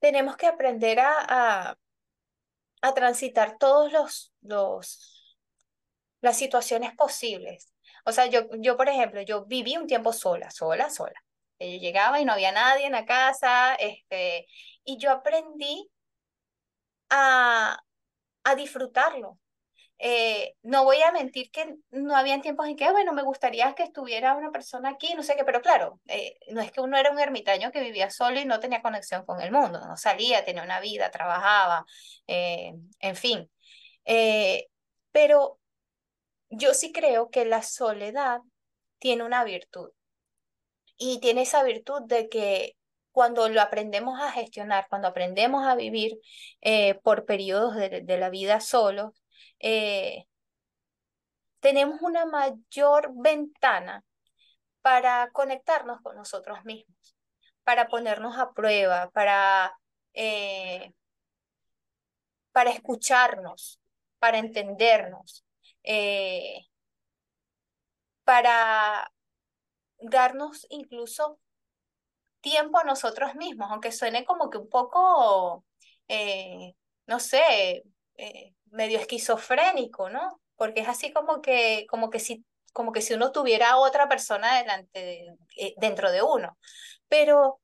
tenemos 0.00 0.36
que 0.36 0.46
aprender 0.46 1.00
a, 1.00 1.76
a, 2.82 2.94
transitar 2.94 3.56
todos 3.58 3.92
los, 3.92 4.32
los, 4.42 5.38
las 6.20 6.36
situaciones 6.36 6.94
posibles. 6.94 7.72
O 8.04 8.12
sea, 8.12 8.26
yo, 8.26 8.42
yo, 8.58 8.76
por 8.76 8.88
ejemplo, 8.88 9.22
yo 9.22 9.46
viví 9.46 9.76
un 9.76 9.86
tiempo 9.86 10.12
sola, 10.12 10.50
sola, 10.50 10.90
sola. 10.90 11.18
Yo 11.58 11.78
llegaba 11.78 12.20
y 12.20 12.24
no 12.24 12.32
había 12.32 12.52
nadie 12.52 12.86
en 12.86 12.92
la 12.92 13.06
casa, 13.06 13.74
este, 13.76 14.46
y 14.84 14.98
yo 14.98 15.10
aprendí 15.10 15.88
a, 17.10 17.78
a 18.44 18.54
disfrutarlo. 18.54 19.38
Eh, 19.98 20.56
no 20.62 20.84
voy 20.84 21.00
a 21.02 21.12
mentir 21.12 21.50
que 21.50 21.76
no 21.90 22.16
habían 22.16 22.42
tiempos 22.42 22.66
en 22.66 22.76
que, 22.76 22.90
bueno, 22.90 23.12
me 23.12 23.22
gustaría 23.22 23.74
que 23.74 23.84
estuviera 23.84 24.34
una 24.34 24.50
persona 24.50 24.90
aquí, 24.90 25.14
no 25.14 25.22
sé 25.22 25.36
qué, 25.36 25.44
pero 25.44 25.62
claro, 25.62 26.00
eh, 26.08 26.36
no 26.50 26.60
es 26.60 26.72
que 26.72 26.80
uno 26.80 26.98
era 26.98 27.10
un 27.12 27.20
ermitaño 27.20 27.70
que 27.70 27.80
vivía 27.80 28.10
solo 28.10 28.40
y 28.40 28.44
no 28.44 28.60
tenía 28.60 28.82
conexión 28.82 29.24
con 29.24 29.40
el 29.40 29.52
mundo, 29.52 29.80
no 29.86 29.96
salía, 29.96 30.44
tenía 30.44 30.62
una 30.64 30.80
vida, 30.80 31.10
trabajaba, 31.10 31.86
eh, 32.26 32.74
en 33.00 33.16
fin. 33.16 33.50
pero 35.12 35.58
yo 36.50 36.74
sí 36.74 36.92
creo 36.92 37.30
que 37.30 37.44
la 37.44 37.62
soledad 37.62 38.40
tiene 38.98 39.24
una 39.24 39.44
virtud 39.44 39.90
y 40.96 41.20
tiene 41.20 41.42
esa 41.42 41.62
virtud 41.62 42.02
de 42.06 42.28
que 42.28 42.76
cuando 43.14 43.48
lo 43.48 43.60
aprendemos 43.62 44.20
a 44.20 44.32
gestionar, 44.32 44.88
cuando 44.88 45.06
aprendemos 45.06 45.64
a 45.64 45.76
vivir 45.76 46.18
eh, 46.62 46.96
por 46.96 47.24
periodos 47.26 47.76
de, 47.76 48.18
la 48.18 48.28
vida 48.28 48.58
solos, 48.58 49.22
eh, 49.60 50.26
tenemos 51.60 52.02
una 52.02 52.26
mayor 52.26 53.12
ventana 53.14 54.04
para 54.82 55.30
conectarnos 55.30 56.00
con 56.02 56.16
nosotros 56.16 56.64
mismos, 56.64 57.16
para 57.62 57.86
ponernos 57.86 58.36
a 58.36 58.52
prueba, 58.52 59.08
para, 59.12 59.72
eh, 60.12 60.92
para 62.50 62.70
escucharnos, 62.70 63.78
para 64.18 64.38
entendernos, 64.38 65.44
para 68.24 69.08
darnos 70.00 70.66
incluso 70.68 71.38
tiempo 72.44 72.78
a 72.78 72.84
nosotros 72.84 73.34
mismos, 73.36 73.70
aunque 73.70 73.90
suene 73.90 74.26
como 74.26 74.50
que 74.50 74.58
un 74.58 74.68
poco, 74.68 75.64
eh, 76.08 76.74
no 77.06 77.18
sé, 77.18 77.82
eh, 78.16 78.54
medio 78.66 78.98
esquizofrénico, 78.98 80.10
¿no? 80.10 80.40
Porque 80.56 80.82
es 80.82 80.88
así 80.88 81.10
como 81.12 81.40
que, 81.40 81.86
como 81.88 82.10
que 82.10 82.20
si, 82.20 82.44
como 82.74 82.92
que 82.92 83.00
si 83.00 83.14
uno 83.14 83.32
tuviera 83.32 83.70
a 83.70 83.78
otra 83.78 84.08
persona 84.10 84.58
delante, 84.58 85.26
eh, 85.56 85.74
dentro 85.78 86.12
de 86.12 86.22
uno. 86.22 86.58
Pero 87.08 87.60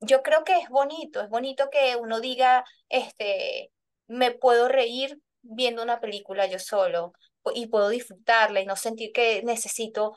yo 0.00 0.22
creo 0.22 0.44
que 0.44 0.58
es 0.58 0.68
bonito, 0.68 1.22
es 1.22 1.30
bonito 1.30 1.70
que 1.70 1.96
uno 1.96 2.20
diga, 2.20 2.64
este, 2.90 3.72
me 4.08 4.32
puedo 4.32 4.68
reír 4.68 5.18
viendo 5.40 5.82
una 5.82 6.00
película 6.00 6.46
yo 6.46 6.58
solo 6.58 7.12
y 7.54 7.68
puedo 7.68 7.88
disfrutarla 7.88 8.60
y 8.60 8.66
no 8.66 8.76
sentir 8.76 9.10
que 9.12 9.42
necesito 9.42 10.16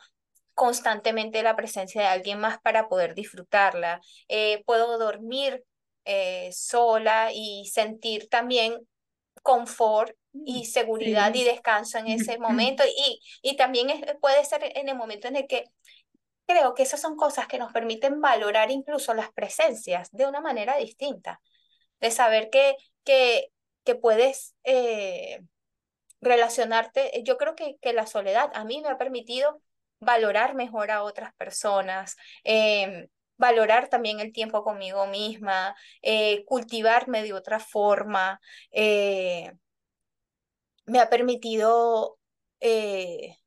constantemente 0.56 1.44
la 1.44 1.56
presencia 1.56 2.02
de 2.02 2.08
alguien 2.08 2.39
más 2.39 2.60
para 2.62 2.88
poder 2.88 3.13
disfrutarla. 3.13 4.02
Eh, 4.28 4.63
puedo 4.65 4.98
dormir 4.98 5.63
eh, 6.06 6.50
sola 6.54 7.30
y 7.34 7.70
sentir 7.72 8.30
también 8.30 8.76
confort 9.44 10.15
y 10.34 10.62
mm, 10.62 10.65
seguridad 10.65 11.34
y 11.34 11.44
descanso 11.44 12.00
en 12.00 12.08
ese 12.08 12.39
momento. 12.39 12.84
Y, 12.86 13.20
y 13.44 13.56
también 13.58 13.88
puede 14.22 14.44
ser 14.46 14.72
en 14.76 14.89
el 14.89 14.96
momento 14.96 15.28
en 15.28 15.36
el 15.36 15.48
que 15.48 15.65
creo 16.48 16.74
que 16.74 16.84
esas 16.84 17.02
son 17.02 17.15
cosas 17.15 17.48
que 17.48 17.60
nos 17.60 17.74
permiten 17.74 18.22
valorar 18.22 18.72
incluso 18.72 19.13
las 19.13 19.32
presencias 19.32 20.10
de 20.12 20.26
una 20.26 20.41
manera 20.41 20.78
distinta, 20.78 21.41
de 22.00 22.12
saber 22.12 22.50
que, 22.50 22.76
que, 23.04 23.52
que 23.84 23.96
puedes 23.96 24.56
eh, 24.63 25.41
relacionarte. 26.22 27.12
Yo 27.24 27.38
creo 27.38 27.56
que, 27.56 27.78
que 27.82 27.94
la 27.94 28.08
soledad 28.08 28.52
a 28.54 28.63
mí 28.63 28.82
me 28.82 28.89
ha 28.89 28.98
permitido 28.98 29.62
valorar 29.99 30.55
mejor 30.55 30.91
a 30.91 31.03
otras 31.03 31.34
personas, 31.36 32.15
em, 32.43 33.08
valorar 33.38 33.89
también 33.89 34.19
el 34.19 34.31
tiempo 34.34 34.63
conmigo 34.63 35.08
misma, 35.08 35.75
eh, 36.01 36.43
cultivarme 36.45 37.23
de 37.23 37.34
otra 37.34 37.60
forma. 37.60 38.39
Eh, 38.71 39.51
me 40.86 40.99
ha 40.99 41.10
permitido 41.10 42.17
eh, 42.60 43.38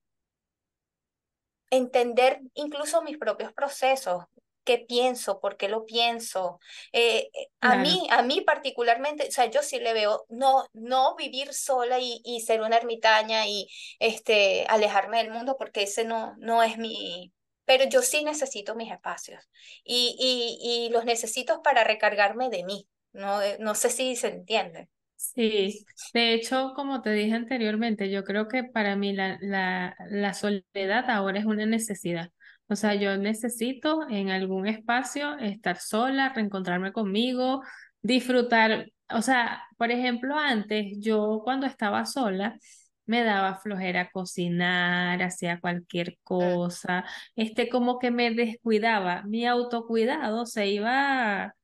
entender 1.71 2.41
incluso 2.55 3.03
mis 3.03 3.19
propios 3.19 3.53
procesos, 3.53 4.25
qué 4.69 4.85
pienso, 4.87 5.41
por 5.41 5.57
qué 5.57 5.69
lo 5.69 5.87
pienso. 5.87 6.61
Eh, 6.93 7.31
eh, 7.33 7.49
a 7.61 7.77
mí, 7.77 8.07
a 8.11 8.23
mí 8.23 8.43
particularmente, 8.43 9.27
o 9.29 9.31
sea, 9.33 9.47
yo 9.47 9.63
sí 9.63 9.81
le 9.81 9.95
veo, 9.95 10.27
no, 10.29 10.67
no 10.75 11.17
vivir 11.17 11.55
sola 11.55 11.99
y, 12.01 12.21
y, 12.23 12.43
ser 12.43 12.61
una 12.61 12.77
ermitaña 12.77 13.47
y 13.47 13.67
este, 13.99 14.67
alejarme 14.69 15.19
del 15.19 15.33
mundo, 15.33 15.57
porque 15.59 15.85
ese 15.85 16.05
no, 16.05 16.37
no 16.39 16.63
es 16.63 16.77
mi, 16.77 17.33
pero 17.65 17.85
yo 17.89 18.03
sí 18.03 18.25
necesito 18.25 18.75
mis 18.75 18.93
espacios 18.93 19.49
y, 19.85 20.15
y, 20.21 20.89
y 20.89 20.91
los 20.91 21.07
necesito 21.07 21.63
para 21.63 21.83
recargarme 21.85 22.51
de 22.51 22.65
mí. 22.65 22.87
No, 23.13 23.41
eh, 23.41 23.57
no 23.61 23.75
sé 23.75 23.89
si 23.89 24.17
se 24.17 24.29
entiende. 24.29 24.91
Sí, 25.17 25.85
de 26.13 26.35
hecho, 26.35 26.73
como 26.77 27.01
te 27.03 27.11
dije 27.11 27.35
anteriormente, 27.35 28.11
yo 28.11 28.23
creo 28.23 28.49
que 28.49 28.65
para 28.65 28.97
mí 28.97 29.15
la, 29.15 29.39
la, 29.41 29.97
la 30.11 30.35
soledad 30.35 31.11
ahora 31.11 31.39
es 31.41 31.47
una 31.47 31.67
necesidad. 31.67 32.31
O 32.69 32.77
sea, 32.77 32.95
yo 32.95 33.17
necesito 33.17 34.09
en 34.09 34.31
algún 34.31 34.67
espacio 34.67 35.39
estar 35.39 35.79
sola, 35.79 36.33
reencontrarme 36.35 36.93
conmigo, 36.93 37.63
disfrutar. 38.03 38.91
O 39.11 39.23
sea, 39.23 39.63
por 39.77 39.91
ejemplo, 39.91 40.37
antes 40.39 40.99
yo 40.99 41.41
cuando 41.45 41.67
estaba 41.67 42.05
sola 42.07 42.59
me 43.07 43.25
daba 43.25 43.57
flojera 43.59 44.11
cocinar, 44.11 45.23
hacía 45.23 45.61
cualquier 45.61 46.19
cosa, 46.25 47.05
este 47.37 47.69
como 47.71 47.99
que 47.99 48.11
me 48.11 48.31
descuidaba, 48.33 49.23
mi 49.25 49.47
autocuidado 49.47 50.45
se 50.47 50.69
iba 50.69 51.55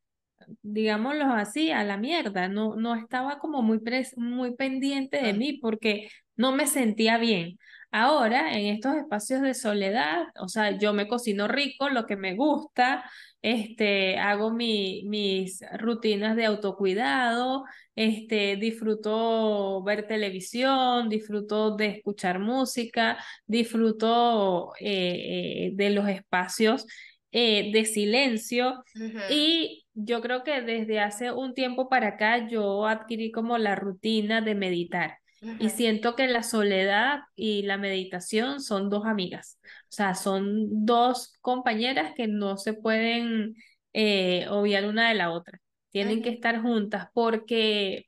digámoslo 0.62 1.24
así, 1.26 1.70
a 1.70 1.84
la 1.84 1.96
mierda, 1.96 2.48
no, 2.48 2.76
no 2.76 2.94
estaba 2.94 3.38
como 3.38 3.62
muy, 3.62 3.80
muy 4.16 4.54
pendiente 4.56 5.22
de 5.22 5.32
mí 5.32 5.58
porque 5.60 6.08
no 6.36 6.52
me 6.52 6.66
sentía 6.66 7.18
bien. 7.18 7.58
Ahora, 7.96 8.58
en 8.58 8.66
estos 8.66 8.96
espacios 8.96 9.40
de 9.40 9.54
soledad, 9.54 10.24
o 10.40 10.48
sea, 10.48 10.76
yo 10.78 10.92
me 10.92 11.06
cocino 11.06 11.46
rico, 11.46 11.88
lo 11.90 12.06
que 12.06 12.16
me 12.16 12.34
gusta, 12.34 13.04
este, 13.40 14.18
hago 14.18 14.50
mi, 14.52 15.04
mis 15.06 15.60
rutinas 15.78 16.34
de 16.34 16.44
autocuidado, 16.44 17.64
este, 17.94 18.56
disfruto 18.56 19.80
ver 19.84 20.08
televisión, 20.08 21.08
disfruto 21.08 21.76
de 21.76 21.86
escuchar 21.86 22.40
música, 22.40 23.16
disfruto 23.46 24.72
eh, 24.80 25.68
eh, 25.68 25.70
de 25.74 25.90
los 25.90 26.08
espacios 26.08 26.86
eh, 27.30 27.70
de 27.72 27.84
silencio 27.84 28.82
y 29.30 29.86
yo 29.94 30.20
creo 30.20 30.42
que 30.42 30.62
desde 30.62 30.98
hace 31.00 31.30
un 31.30 31.54
tiempo 31.54 31.88
para 31.88 32.08
acá 32.08 32.48
yo 32.48 32.86
adquirí 32.88 33.30
como 33.30 33.56
la 33.58 33.76
rutina 33.76 34.40
de 34.40 34.54
meditar. 34.56 35.18
Y 35.58 35.70
siento 35.70 36.16
que 36.16 36.26
la 36.26 36.42
soledad 36.42 37.20
y 37.34 37.62
la 37.62 37.76
meditación 37.76 38.60
son 38.60 38.90
dos 38.90 39.04
amigas, 39.06 39.58
o 39.64 39.92
sea, 39.92 40.14
son 40.14 40.86
dos 40.86 41.34
compañeras 41.40 42.12
que 42.16 42.28
no 42.28 42.56
se 42.56 42.74
pueden 42.74 43.54
eh, 43.92 44.46
obviar 44.48 44.86
una 44.86 45.08
de 45.08 45.14
la 45.14 45.30
otra, 45.30 45.60
tienen 45.90 46.22
que 46.22 46.30
estar 46.30 46.60
juntas 46.62 47.08
porque 47.12 48.06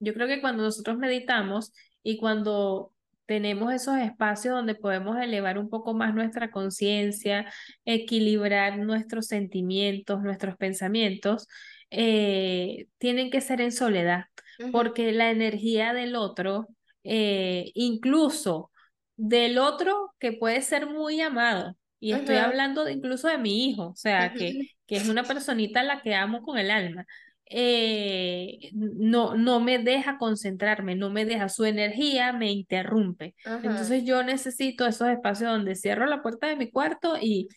yo 0.00 0.14
creo 0.14 0.26
que 0.26 0.40
cuando 0.40 0.62
nosotros 0.62 0.98
meditamos 0.98 1.72
y 2.02 2.18
cuando 2.18 2.92
tenemos 3.28 3.74
esos 3.74 3.98
espacios 3.98 4.54
donde 4.54 4.74
podemos 4.74 5.18
elevar 5.18 5.58
un 5.58 5.68
poco 5.68 5.92
más 5.92 6.14
nuestra 6.14 6.50
conciencia, 6.50 7.52
equilibrar 7.84 8.78
nuestros 8.78 9.26
sentimientos, 9.26 10.22
nuestros 10.22 10.56
pensamientos, 10.56 11.46
eh, 11.90 12.86
tienen 12.96 13.30
que 13.30 13.42
ser 13.42 13.60
en 13.60 13.72
soledad, 13.72 14.24
porque 14.72 15.12
la 15.12 15.30
energía 15.30 15.92
del 15.92 16.16
otro, 16.16 16.68
eh, 17.08 17.70
incluso 17.74 18.70
del 19.16 19.58
otro 19.58 20.14
que 20.18 20.32
puede 20.32 20.62
ser 20.62 20.86
muy 20.86 21.20
amado, 21.20 21.74
y 22.00 22.12
estoy 22.12 22.36
hablando 22.36 22.88
incluso 22.88 23.28
de 23.28 23.38
mi 23.38 23.68
hijo, 23.68 23.88
o 23.88 23.96
sea, 23.96 24.34
que, 24.34 24.52
que 24.86 24.96
es 24.96 25.08
una 25.08 25.24
personita 25.24 25.80
a 25.80 25.84
la 25.84 26.02
que 26.02 26.14
amo 26.14 26.42
con 26.42 26.58
el 26.58 26.70
alma, 26.70 27.06
eh, 27.50 28.70
no, 28.74 29.34
no 29.36 29.60
me 29.60 29.78
deja 29.78 30.18
concentrarme, 30.18 30.96
no 30.96 31.08
me 31.10 31.24
deja, 31.24 31.48
su 31.48 31.64
energía 31.64 32.32
me 32.32 32.52
interrumpe. 32.52 33.34
Entonces 33.44 34.04
yo 34.04 34.22
necesito 34.22 34.86
esos 34.86 35.08
espacios 35.08 35.50
donde 35.50 35.74
cierro 35.74 36.06
la 36.06 36.22
puerta 36.22 36.48
de 36.48 36.56
mi 36.56 36.70
cuarto 36.70 37.16
y, 37.20 37.48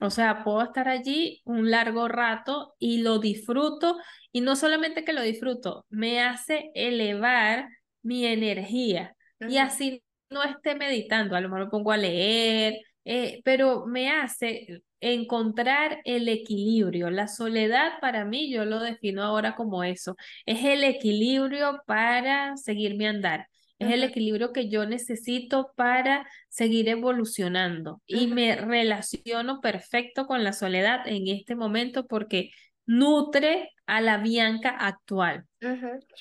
o 0.00 0.08
sea, 0.10 0.44
puedo 0.44 0.62
estar 0.62 0.88
allí 0.88 1.42
un 1.44 1.70
largo 1.70 2.08
rato 2.08 2.74
y 2.78 3.02
lo 3.02 3.18
disfruto. 3.18 3.98
Y 4.32 4.40
no 4.40 4.56
solamente 4.56 5.04
que 5.04 5.12
lo 5.12 5.22
disfruto, 5.22 5.84
me 5.90 6.22
hace 6.22 6.70
elevar 6.74 7.68
mi 8.04 8.24
energía 8.26 9.16
y 9.40 9.58
así 9.58 10.02
no 10.30 10.42
esté 10.44 10.74
meditando, 10.76 11.34
a 11.34 11.40
lo 11.40 11.48
mejor 11.48 11.64
me 11.66 11.70
pongo 11.70 11.92
a 11.92 11.96
leer, 11.96 12.78
eh, 13.04 13.40
pero 13.44 13.86
me 13.86 14.10
hace 14.10 14.82
encontrar 15.00 16.00
el 16.04 16.28
equilibrio. 16.28 17.10
La 17.10 17.28
soledad 17.28 17.92
para 18.00 18.24
mí, 18.24 18.50
yo 18.50 18.64
lo 18.64 18.80
defino 18.80 19.22
ahora 19.22 19.54
como 19.54 19.84
eso, 19.84 20.16
es 20.46 20.64
el 20.64 20.84
equilibrio 20.84 21.82
para 21.86 22.56
seguir 22.56 22.96
mi 22.96 23.06
andar. 23.06 23.48
Es 23.78 23.90
el 23.90 24.04
equilibrio 24.04 24.52
que 24.52 24.68
yo 24.68 24.86
necesito 24.86 25.72
para 25.76 26.26
seguir 26.48 26.88
evolucionando. 26.88 28.00
Y 28.06 28.28
me 28.28 28.56
relaciono 28.56 29.60
perfecto 29.60 30.26
con 30.26 30.44
la 30.44 30.52
soledad 30.52 31.06
en 31.06 31.28
este 31.28 31.56
momento 31.56 32.06
porque 32.06 32.50
nutre 32.86 33.70
a 33.86 34.00
la 34.00 34.18
Bianca 34.18 34.70
actual. 34.70 35.46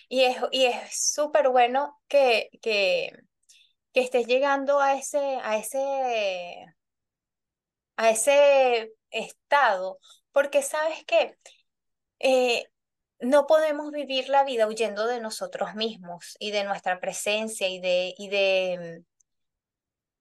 Y 0.09 0.21
es 0.23 0.37
y 0.51 0.65
es 0.65 0.75
súper 1.13 1.49
bueno 1.49 1.99
que, 2.07 2.49
que, 2.61 3.11
que 3.93 4.01
estés 4.01 4.27
llegando 4.27 4.79
a 4.79 4.95
ese, 4.95 5.39
a 5.43 5.57
ese 5.57 6.65
a 7.97 8.09
ese 8.09 8.91
estado, 9.11 9.99
porque 10.31 10.61
sabes 10.61 11.03
que 11.05 11.37
eh, 12.19 12.65
no 13.19 13.47
podemos 13.47 13.91
vivir 13.91 14.29
la 14.29 14.43
vida 14.43 14.67
huyendo 14.67 15.07
de 15.07 15.19
nosotros 15.21 15.75
mismos 15.75 16.35
y 16.39 16.51
de 16.51 16.63
nuestra 16.63 16.99
presencia 16.99 17.67
y 17.67 17.79
de, 17.79 18.13
y 18.17 18.29
de, 18.29 19.03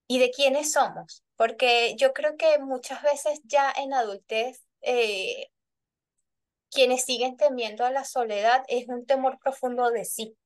y 0.07 0.19
de 0.19 0.31
quiénes 0.31 0.73
somos, 0.73 1.25
porque 1.37 1.95
yo 1.97 2.13
creo 2.13 2.37
que 2.37 2.59
muchas 2.59 3.03
veces 3.03 3.41
ya 3.45 3.73
en 3.77 3.95
adultez 3.95 4.63
eh, 4.83 5.49
quienes 6.73 7.05
siguen 7.05 7.37
temiendo 7.37 7.85
a 7.85 7.91
la 7.91 8.05
soledad 8.05 8.65
es 8.69 8.89
un 8.89 9.05
temor 9.07 9.39
profundo 9.39 9.91
de 9.91 10.05
sí, 10.05 10.37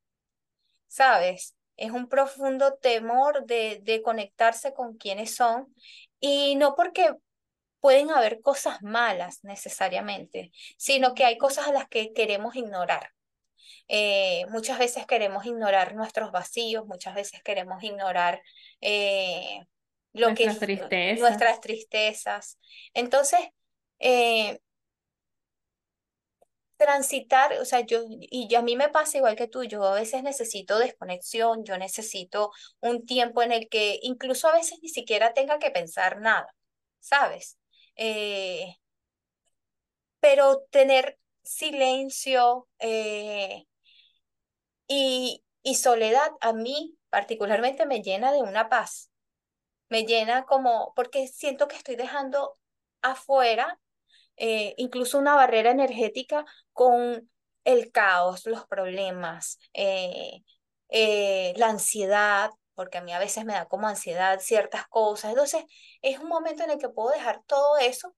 ¿sabes? 0.88 1.56
Es 1.76 1.92
un 1.92 2.08
profundo 2.08 2.74
temor 2.74 3.46
de, 3.46 3.80
de 3.82 4.02
conectarse 4.02 4.74
con 4.74 4.96
quienes 4.96 5.34
son 5.34 5.74
y 6.20 6.56
no 6.56 6.74
porque 6.74 7.14
pueden 7.80 8.10
haber 8.10 8.40
cosas 8.40 8.82
malas 8.82 9.44
necesariamente, 9.44 10.50
sino 10.76 11.14
que 11.14 11.24
hay 11.24 11.38
cosas 11.38 11.68
a 11.68 11.72
las 11.72 11.86
que 11.88 12.12
queremos 12.12 12.56
ignorar. 12.56 13.12
Eh, 13.88 14.44
muchas 14.48 14.78
veces 14.78 15.06
queremos 15.06 15.46
ignorar 15.46 15.94
nuestros 15.94 16.32
vacíos, 16.32 16.86
muchas 16.86 17.14
veces 17.14 17.42
queremos 17.44 17.82
ignorar 17.84 18.42
eh, 18.80 19.60
lo 20.12 20.28
nuestras 20.28 20.58
que 20.58 20.66
tristezas. 20.66 21.20
nuestras 21.20 21.60
tristezas. 21.60 22.58
Entonces, 22.94 23.38
eh, 24.00 24.58
transitar, 26.76 27.52
o 27.60 27.64
sea, 27.64 27.80
yo, 27.80 28.02
y 28.08 28.48
yo, 28.48 28.58
a 28.60 28.62
mí 28.62 28.76
me 28.76 28.88
pasa 28.88 29.18
igual 29.18 29.36
que 29.36 29.48
tú, 29.48 29.64
yo 29.64 29.84
a 29.84 29.94
veces 29.94 30.22
necesito 30.22 30.78
desconexión, 30.78 31.64
yo 31.64 31.78
necesito 31.78 32.50
un 32.80 33.06
tiempo 33.06 33.42
en 33.42 33.52
el 33.52 33.68
que 33.68 33.98
incluso 34.02 34.48
a 34.48 34.52
veces 34.54 34.78
ni 34.82 34.88
siquiera 34.88 35.32
tenga 35.34 35.58
que 35.58 35.70
pensar 35.70 36.20
nada, 36.20 36.54
¿sabes? 37.00 37.58
Eh, 37.96 38.76
pero 40.20 40.64
tener 40.70 41.18
silencio 41.42 42.68
eh, 42.78 43.66
y, 44.88 45.44
y 45.62 45.74
soledad 45.76 46.30
a 46.40 46.52
mí 46.52 46.96
particularmente 47.10 47.86
me 47.86 48.02
llena 48.02 48.32
de 48.32 48.42
una 48.42 48.68
paz, 48.68 49.10
me 49.88 50.04
llena 50.04 50.44
como, 50.46 50.92
porque 50.96 51.28
siento 51.28 51.68
que 51.68 51.76
estoy 51.76 51.96
dejando 51.96 52.58
afuera 53.02 53.80
eh, 54.36 54.74
incluso 54.78 55.18
una 55.18 55.34
barrera 55.34 55.70
energética 55.70 56.44
con 56.72 57.30
el 57.64 57.90
caos, 57.92 58.46
los 58.46 58.66
problemas, 58.66 59.58
eh, 59.74 60.42
eh, 60.88 61.52
la 61.56 61.68
ansiedad, 61.68 62.50
porque 62.74 62.98
a 62.98 63.02
mí 63.02 63.12
a 63.12 63.18
veces 63.18 63.44
me 63.44 63.54
da 63.54 63.66
como 63.66 63.88
ansiedad 63.88 64.38
ciertas 64.40 64.86
cosas. 64.88 65.30
Entonces, 65.30 65.64
es 66.02 66.18
un 66.18 66.28
momento 66.28 66.62
en 66.64 66.70
el 66.70 66.78
que 66.78 66.88
puedo 66.88 67.10
dejar 67.10 67.42
todo 67.46 67.78
eso 67.78 68.14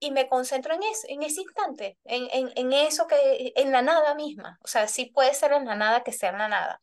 y 0.00 0.10
me 0.10 0.28
concentro 0.28 0.74
en, 0.74 0.82
eso, 0.82 1.06
en 1.08 1.22
ese 1.22 1.42
instante, 1.42 1.98
en, 2.04 2.28
en, 2.32 2.52
en 2.56 2.72
eso 2.72 3.06
que, 3.06 3.52
en 3.56 3.72
la 3.72 3.82
nada 3.82 4.14
misma. 4.14 4.58
O 4.62 4.68
sea, 4.68 4.88
sí 4.88 5.06
puede 5.06 5.34
ser 5.34 5.52
en 5.52 5.64
la 5.66 5.76
nada 5.76 6.02
que 6.04 6.12
sea 6.12 6.30
en 6.30 6.38
la 6.38 6.48
nada. 6.48 6.80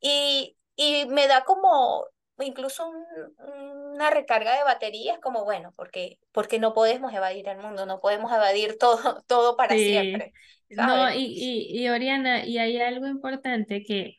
Y, 0.00 0.56
y 0.76 1.06
me 1.06 1.28
da 1.28 1.44
como 1.44 2.06
incluso 2.40 2.90
una 3.38 4.10
recarga 4.10 4.56
de 4.56 4.64
baterías, 4.64 5.18
como 5.20 5.44
bueno, 5.44 5.72
porque, 5.76 6.18
porque 6.32 6.58
no 6.58 6.74
podemos 6.74 7.12
evadir 7.12 7.48
el 7.48 7.58
mundo, 7.58 7.86
no 7.86 8.00
podemos 8.00 8.32
evadir 8.32 8.76
todo, 8.80 9.22
todo 9.26 9.56
para 9.56 9.78
siempre. 9.78 10.32
No, 10.68 11.10
y, 11.12 11.16
y, 11.24 11.82
y 11.84 11.88
Oriana, 11.88 12.44
y 12.44 12.58
hay 12.58 12.80
algo 12.80 13.06
importante 13.06 13.82
que, 13.84 14.18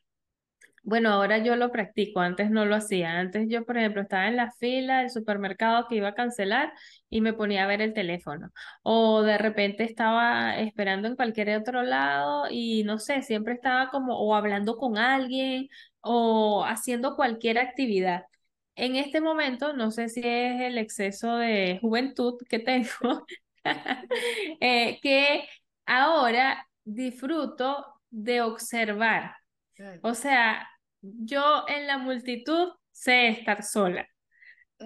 bueno, 0.84 1.10
ahora 1.12 1.39
yo 1.39 1.56
lo 1.58 1.71
practico, 1.71 2.21
antes 2.21 2.49
no 2.49 2.65
lo 2.65 2.75
hacía. 2.75 3.19
Antes 3.19 3.47
yo, 3.49 3.65
por 3.65 3.77
ejemplo, 3.77 4.01
estaba 4.01 4.27
en 4.30 4.38
la 4.38 4.51
fila 4.53 4.99
del 4.99 5.10
supermercado 5.10 5.86
que 5.88 5.95
iba 5.97 6.10
a 6.10 6.13
cancelar 6.15 6.71
y 7.10 7.19
me 7.21 7.34
ponía 7.34 7.65
a 7.65 7.67
ver 7.67 7.82
el 7.82 7.93
teléfono. 7.93 8.51
O 8.84 9.21
de 9.23 9.38
repente 9.38 9.84
estaba 9.84 10.58
esperando 10.60 11.08
en 11.10 11.17
cualquier 11.17 11.58
otro 11.58 11.84
lado 11.84 12.45
y 12.49 12.84
no 12.86 12.99
sé, 12.99 13.21
siempre 13.21 13.53
estaba 13.56 13.89
como 13.89 14.17
o 14.17 14.34
hablando 14.36 14.77
con 14.77 14.97
alguien 14.97 15.67
o 16.08 16.63
haciendo 16.65 17.15
cualquier 17.15 17.58
actividad. 17.60 18.26
En 18.76 18.96
este 18.96 19.22
momento, 19.22 19.74
no 19.74 19.91
sé 19.91 20.10
si 20.10 20.22
es 20.24 20.62
el 20.62 20.78
exceso 20.78 21.38
de 21.38 21.80
juventud 21.82 22.36
que 22.48 22.60
tengo, 22.60 23.26
eh, 24.62 25.00
que 25.02 25.48
ahora 25.86 26.67
disfruto 26.84 27.86
de 28.10 28.41
observar. 28.41 29.36
O 30.02 30.13
sea, 30.13 30.67
yo 31.02 31.65
en 31.67 31.88
la 31.88 31.98
multitud 31.98 32.70
sé 32.91 33.28
estar 33.30 33.63
sola, 33.63 34.08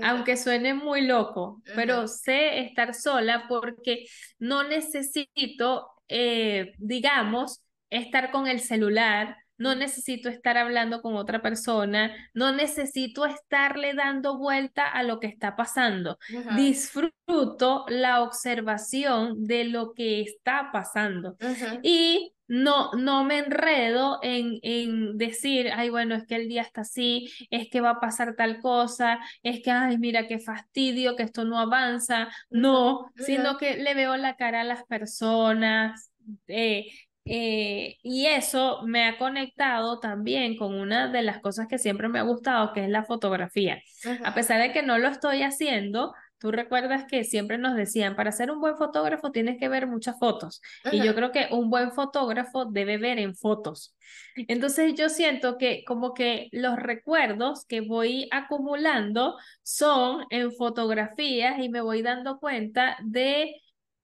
aunque 0.02 0.38
suene 0.38 0.74
muy 0.74 1.02
loco, 1.06 1.62
pero 1.76 2.08
sé 2.08 2.62
estar 2.62 2.94
sola 2.94 3.46
porque 3.48 4.06
no 4.40 4.64
necesito, 4.64 5.90
eh, 6.08 6.74
digamos, 6.78 7.62
estar 7.90 8.32
con 8.32 8.48
el 8.48 8.60
celular 8.62 9.38
no 9.62 9.76
necesito 9.76 10.28
estar 10.28 10.58
hablando 10.58 11.04
con 11.04 11.14
otra 11.16 11.44
persona, 11.44 12.12
no 12.34 12.52
necesito 12.52 13.28
estarle 13.28 13.94
dando 13.94 14.40
vuelta 14.40 14.88
a 14.88 15.04
lo 15.04 15.20
que 15.20 15.28
está 15.28 15.56
pasando. 15.56 16.18
Disfruto 16.56 17.86
la 17.88 18.24
observación 18.24 19.46
de 19.46 19.66
lo 19.66 19.94
que 19.94 20.22
está 20.22 20.72
pasando. 20.74 21.38
Y 21.84 22.34
no, 22.48 22.92
no 22.94 23.24
me 23.24 23.38
enredo 23.38 24.18
en, 24.24 24.58
en 24.64 25.20
decir, 25.20 25.70
ay, 25.72 25.92
bueno, 25.92 26.16
es 26.16 26.26
que 26.26 26.38
el 26.38 26.50
día 26.50 26.64
está 26.64 26.82
así, 26.82 27.32
es 27.52 27.70
que 27.70 27.82
va 27.82 27.92
a 27.92 28.00
pasar 28.00 28.36
tal 28.36 28.60
cosa, 28.62 29.20
es 29.44 29.62
que, 29.62 29.70
ay, 29.70 30.00
mira 30.00 30.28
qué 30.28 30.40
fastidio, 30.40 31.16
que 31.16 31.22
esto 31.22 31.46
no 31.46 31.60
avanza. 31.60 32.30
No, 32.50 33.12
sino 33.16 33.60
que 33.60 33.78
le 33.78 33.94
veo 33.94 34.18
la 34.18 34.38
cara 34.38 34.62
a 34.62 34.64
las 34.64 34.84
personas, 34.86 36.12
eh, 36.48 36.88
eh, 37.34 37.96
y 38.04 38.26
eso 38.26 38.82
me 38.84 39.08
ha 39.08 39.18
conectado 39.18 40.00
también 40.00 40.58
con 40.58 40.76
una 40.76 41.08
de 41.08 41.22
las 41.22 41.40
cosas 41.40 41.70
que 41.70 41.78
siempre 41.78 42.10
me 42.10 42.20
ha 42.20 42.24
gustado, 42.24 42.74
que 42.74 42.84
es 42.84 42.90
la 42.90 43.06
fotografía. 43.06 43.82
A 44.26 44.34
pesar 44.36 44.62
de 44.62 44.74
que 44.74 44.84
no 44.84 44.98
lo 44.98 45.08
estoy 45.08 45.42
haciendo, 45.42 46.14
tú 46.40 46.52
recuerdas 46.52 47.06
que 47.10 47.24
siempre 47.24 47.58
nos 47.58 47.78
decían, 47.78 48.18
para 48.18 48.34
ser 48.34 48.52
un 48.52 48.60
buen 48.60 48.76
fotógrafo 48.76 49.32
tienes 49.32 49.58
que 49.58 49.70
ver 49.70 49.88
muchas 49.88 50.20
fotos. 50.20 50.62
Y 50.92 51.02
yo 51.02 51.16
creo 51.16 51.32
que 51.32 51.48
un 51.52 51.70
buen 51.70 51.94
fotógrafo 51.94 52.66
debe 52.66 52.98
ver 52.98 53.18
en 53.18 53.34
fotos. 53.34 53.96
Entonces 54.36 54.96
yo 54.96 55.08
siento 55.08 55.58
que 55.58 55.86
como 55.86 56.14
que 56.14 56.50
los 56.52 56.76
recuerdos 56.76 57.66
que 57.66 57.80
voy 57.80 58.28
acumulando 58.32 59.38
son 59.64 60.26
en 60.32 60.52
fotografías 60.52 61.60
y 61.60 61.70
me 61.70 61.80
voy 61.80 62.02
dando 62.02 62.40
cuenta 62.40 62.98
de 63.04 63.61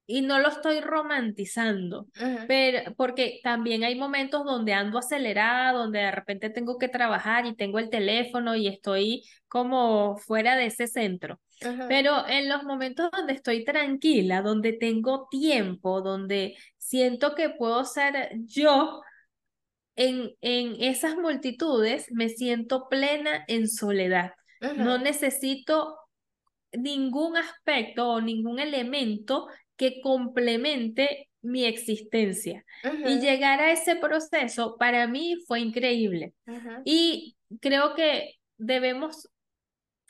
y 0.07 0.21
no 0.21 0.39
lo 0.39 0.49
estoy 0.49 0.81
romantizando, 0.81 2.07
pero 2.45 2.95
porque 2.95 3.41
también 3.43 3.83
hay 3.83 3.95
momentos 3.95 4.45
donde 4.45 4.73
ando 4.73 4.99
acelerada, 4.99 5.73
donde 5.73 5.99
de 5.99 6.11
repente 6.11 6.49
tengo 6.49 6.77
que 6.79 6.89
trabajar 6.89 7.45
y 7.45 7.55
tengo 7.55 7.79
el 7.79 7.89
teléfono 7.91 8.55
y 8.55 8.67
estoy 8.67 9.23
como 9.49 10.17
fuera 10.17 10.55
de 10.55 10.67
ese 10.67 10.87
centro. 10.87 11.39
Pero 11.87 12.27
en 12.27 12.49
los 12.49 12.63
momentos 12.63 13.09
donde 13.11 13.33
estoy 13.33 13.65
tranquila, 13.65 14.41
donde 14.41 14.73
tengo 14.73 15.27
tiempo, 15.29 16.01
donde 16.01 16.55
siento 16.77 17.35
que 17.35 17.49
puedo 17.49 17.85
ser 17.85 18.31
yo, 18.45 19.01
en, 19.95 20.31
en 20.41 20.75
esas 20.81 21.17
multitudes 21.17 22.07
me 22.11 22.29
siento 22.29 22.87
plena 22.89 23.43
en 23.47 23.67
soledad. 23.67 24.31
No 24.73 24.97
necesito 24.97 25.97
ningún 26.73 27.37
aspecto 27.37 28.09
o 28.09 28.21
ningún 28.21 28.59
elemento 28.59 29.47
que 29.77 30.01
complemente 30.01 31.29
mi 31.41 31.65
existencia. 31.65 32.65
Y 33.05 33.19
llegar 33.19 33.61
a 33.61 33.71
ese 33.71 33.95
proceso 33.95 34.75
para 34.77 35.07
mí 35.07 35.37
fue 35.47 35.61
increíble. 35.61 36.33
Y 36.83 37.37
creo 37.61 37.95
que 37.95 38.35
debemos 38.57 39.29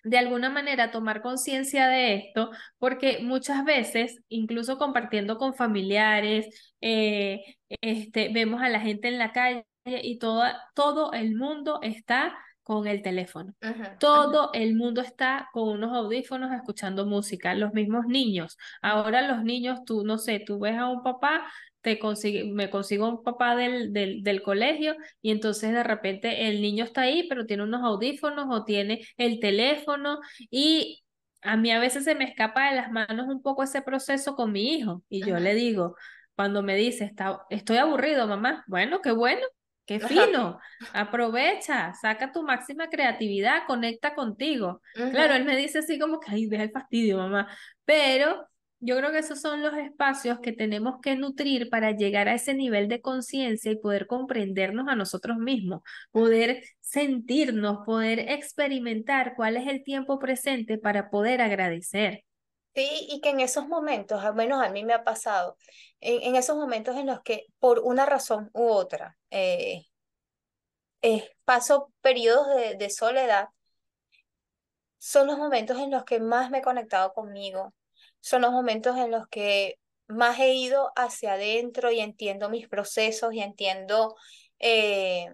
de 0.03 0.17
alguna 0.17 0.49
manera 0.49 0.89
tomar 0.89 1.21
conciencia 1.21 1.87
de 1.89 2.15
esto, 2.15 2.51
porque 2.77 3.19
muchas 3.21 3.65
veces, 3.65 4.21
incluso 4.29 4.77
compartiendo 4.77 5.37
con 5.37 5.53
familiares, 5.53 6.73
eh, 6.79 7.43
este, 7.81 8.29
vemos 8.29 8.61
a 8.61 8.69
la 8.69 8.79
gente 8.79 9.09
en 9.09 9.17
la 9.17 9.33
calle 9.33 9.65
y 9.85 10.17
todo 10.17 11.11
el 11.13 11.35
mundo 11.35 11.79
está 11.81 12.37
con 12.67 12.85
el 12.85 13.01
teléfono. 13.01 13.53
Todo 13.97 14.49
el 14.53 14.75
mundo 14.75 14.99
está 14.99 15.47
con 15.53 15.69
unos 15.69 15.95
audífonos 15.95 16.51
escuchando 16.51 17.05
música, 17.05 17.55
los 17.55 17.71
mismos 17.73 18.07
niños. 18.07 18.57
Ahora 18.81 19.25
los 19.25 19.41
niños, 19.45 19.85
tú 19.85 20.03
no 20.03 20.17
sé, 20.17 20.43
tú 20.45 20.59
ves 20.59 20.77
a 20.77 20.89
un 20.89 21.01
papá, 21.01 21.49
te 21.79 21.97
consigue, 21.97 22.43
me 22.43 22.69
consigo 22.69 23.07
un 23.07 23.23
papá 23.23 23.55
del, 23.55 23.93
del, 23.93 24.21
del 24.21 24.41
colegio 24.41 24.97
y 25.21 25.31
entonces 25.31 25.71
de 25.71 25.81
repente 25.81 26.49
el 26.49 26.61
niño 26.61 26.83
está 26.83 27.03
ahí, 27.03 27.25
pero 27.29 27.45
tiene 27.45 27.63
unos 27.63 27.83
audífonos 27.85 28.47
o 28.49 28.65
tiene 28.65 28.99
el 29.15 29.39
teléfono 29.39 30.19
y 30.51 31.05
a 31.41 31.55
mí 31.55 31.71
a 31.71 31.79
veces 31.79 32.03
se 32.03 32.15
me 32.15 32.25
escapa 32.25 32.69
de 32.69 32.75
las 32.75 32.91
manos 32.91 33.27
un 33.29 33.41
poco 33.41 33.63
ese 33.63 33.81
proceso 33.81 34.35
con 34.35 34.51
mi 34.51 34.73
hijo. 34.73 35.03
Y 35.07 35.25
yo 35.25 35.39
le 35.39 35.55
digo, 35.55 35.95
cuando 36.35 36.63
me 36.63 36.75
dice, 36.75 37.05
Está, 37.05 37.39
estoy 37.49 37.77
aburrido, 37.77 38.27
mamá, 38.27 38.65
bueno, 38.67 38.99
qué 39.01 39.11
bueno, 39.13 39.39
Qué 39.87 40.01
fino, 40.01 40.59
aprovecha, 40.93 41.93
saca 41.93 42.33
tu 42.33 42.43
máxima 42.43 42.89
creatividad, 42.89 43.65
conecta 43.65 44.13
contigo. 44.13 44.81
Claro, 44.93 45.33
él 45.33 45.45
me 45.45 45.55
dice 45.55 45.79
así 45.79 45.97
como 45.97 46.19
que, 46.19 46.29
ay, 46.29 46.45
deja 46.47 46.63
el 46.63 46.71
fastidio, 46.71 47.17
mamá, 47.17 47.47
pero 47.85 48.45
yo 48.79 48.97
creo 48.97 49.11
que 49.11 49.19
esos 49.19 49.39
son 49.41 49.61
los 49.63 49.73
espacios 49.75 50.39
que 50.41 50.51
tenemos 50.51 50.95
que 51.01 51.15
nutrir 51.15 51.69
para 51.69 51.91
llegar 51.91 52.27
a 52.27 52.35
ese 52.35 52.53
nivel 52.53 52.89
de 52.89 53.01
conciencia 53.01 53.71
y 53.71 53.79
poder 53.79 54.07
comprendernos 54.07 54.89
a 54.89 54.95
nosotros 54.95 55.37
mismos, 55.37 55.81
poder 56.11 56.63
sentirnos, 56.81 57.79
poder 57.85 58.19
experimentar 58.19 59.35
cuál 59.37 59.55
es 59.57 59.67
el 59.67 59.83
tiempo 59.83 60.19
presente 60.19 60.77
para 60.77 61.09
poder 61.09 61.41
agradecer. 61.41 62.26
Sí, 62.77 63.07
y 63.09 63.21
que 63.21 63.29
en 63.29 63.39
esos 63.39 63.67
momentos, 63.67 64.23
al 64.23 64.35
menos 64.35 64.63
a 64.63 64.69
mí 64.69 64.83
me 64.85 64.93
ha 64.93 65.03
pasado, 65.03 65.57
en, 65.99 66.35
esos 66.35 66.55
momentos 66.57 66.95
en 66.95 67.07
los 67.07 67.21
que 67.21 67.47
por 67.57 67.79
una 67.79 68.05
razón 68.05 68.51
u 68.53 68.67
otra 68.67 69.17
eh, 69.31 69.87
paso 71.43 71.91
periodos 72.01 72.55
de, 72.55 72.75
de 72.75 72.89
soledad, 72.91 73.49
son 74.99 75.25
los 75.25 75.39
momentos 75.39 75.79
en 75.79 75.89
los 75.89 76.03
que 76.03 76.19
más 76.19 76.51
me 76.51 76.59
he 76.59 76.61
conectado 76.61 77.13
conmigo, 77.13 77.73
son 78.19 78.43
los 78.43 78.51
momentos 78.51 78.95
en 78.97 79.09
los 79.09 79.27
que 79.27 79.79
más 80.07 80.39
he 80.39 80.53
ido 80.53 80.91
hacia 80.95 81.33
adentro 81.33 81.91
y 81.91 81.99
entiendo 81.99 82.47
mis 82.47 82.67
procesos 82.67 83.33
y 83.33 83.39
entiendo 83.41 84.15
eh, 84.59 85.33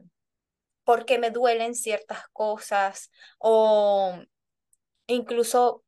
por 0.86 1.06
qué 1.06 1.19
me 1.19 1.32
duelen 1.32 1.75
ciertas 1.75 2.25
cosas 2.32 3.12
o 3.38 4.17
incluso 5.08 5.84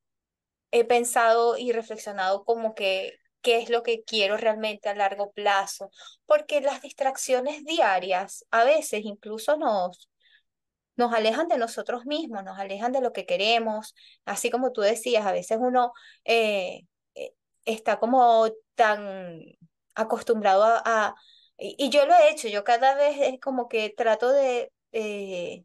he 0.79 0.83
pensado 0.85 1.57
y 1.57 1.71
reflexionado 1.71 2.43
como 2.43 2.75
que 2.75 3.13
qué 3.41 3.59
es 3.59 3.69
lo 3.69 3.83
que 3.83 4.03
quiero 4.03 4.37
realmente 4.37 4.89
a 4.89 4.95
largo 4.95 5.31
plazo, 5.31 5.89
porque 6.25 6.61
las 6.61 6.81
distracciones 6.81 7.63
diarias 7.63 8.45
a 8.51 8.63
veces 8.65 9.01
incluso 9.05 9.55
nos, 9.57 10.09
nos 10.97 11.13
alejan 11.13 11.47
de 11.47 11.57
nosotros 11.57 12.05
mismos, 12.05 12.43
nos 12.43 12.59
alejan 12.59 12.91
de 12.91 13.01
lo 13.01 13.13
que 13.13 13.25
queremos, 13.25 13.95
así 14.25 14.49
como 14.49 14.71
tú 14.73 14.81
decías, 14.81 15.25
a 15.25 15.31
veces 15.31 15.59
uno 15.61 15.93
eh, 16.25 16.81
eh, 17.15 17.33
está 17.65 17.99
como 17.99 18.49
tan 18.75 19.39
acostumbrado 19.93 20.65
a, 20.65 21.15
y, 21.57 21.89
yo 21.89 22.05
lo 22.05 22.13
he 22.15 22.31
hecho, 22.31 22.49
yo 22.49 22.63
cada 22.65 22.95
vez 22.95 23.17
es 23.21 23.39
como 23.39 23.67
que 23.69 23.91
trato 23.95 24.31
de... 24.31 24.71
Eh, 24.91 25.63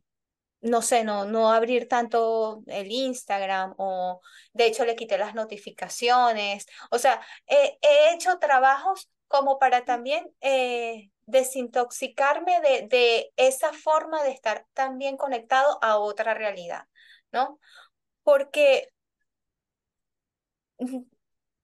no 0.60 0.82
sé, 0.82 1.04
no, 1.04 1.24
no 1.24 1.52
abrir 1.52 1.88
tanto 1.88 2.62
el 2.66 2.90
Instagram 2.90 3.74
o 3.78 4.20
de 4.52 4.66
hecho 4.66 4.84
le 4.84 4.96
quité 4.96 5.18
las 5.18 5.34
notificaciones. 5.34 6.66
O 6.90 6.98
sea, 6.98 7.20
he 7.46 7.78
hecho 8.14 8.38
trabajos 8.38 9.10
como 9.28 9.58
para 9.58 9.84
también 9.84 10.26
eh, 10.40 11.10
desintoxicarme 11.26 12.60
de, 12.60 12.88
de 12.88 13.32
esa 13.36 13.72
forma 13.72 14.22
de 14.24 14.32
estar 14.32 14.66
también 14.72 15.16
conectado 15.16 15.78
a 15.82 15.98
otra 15.98 16.34
realidad, 16.34 16.84
¿no? 17.32 17.60
Porque 18.24 18.90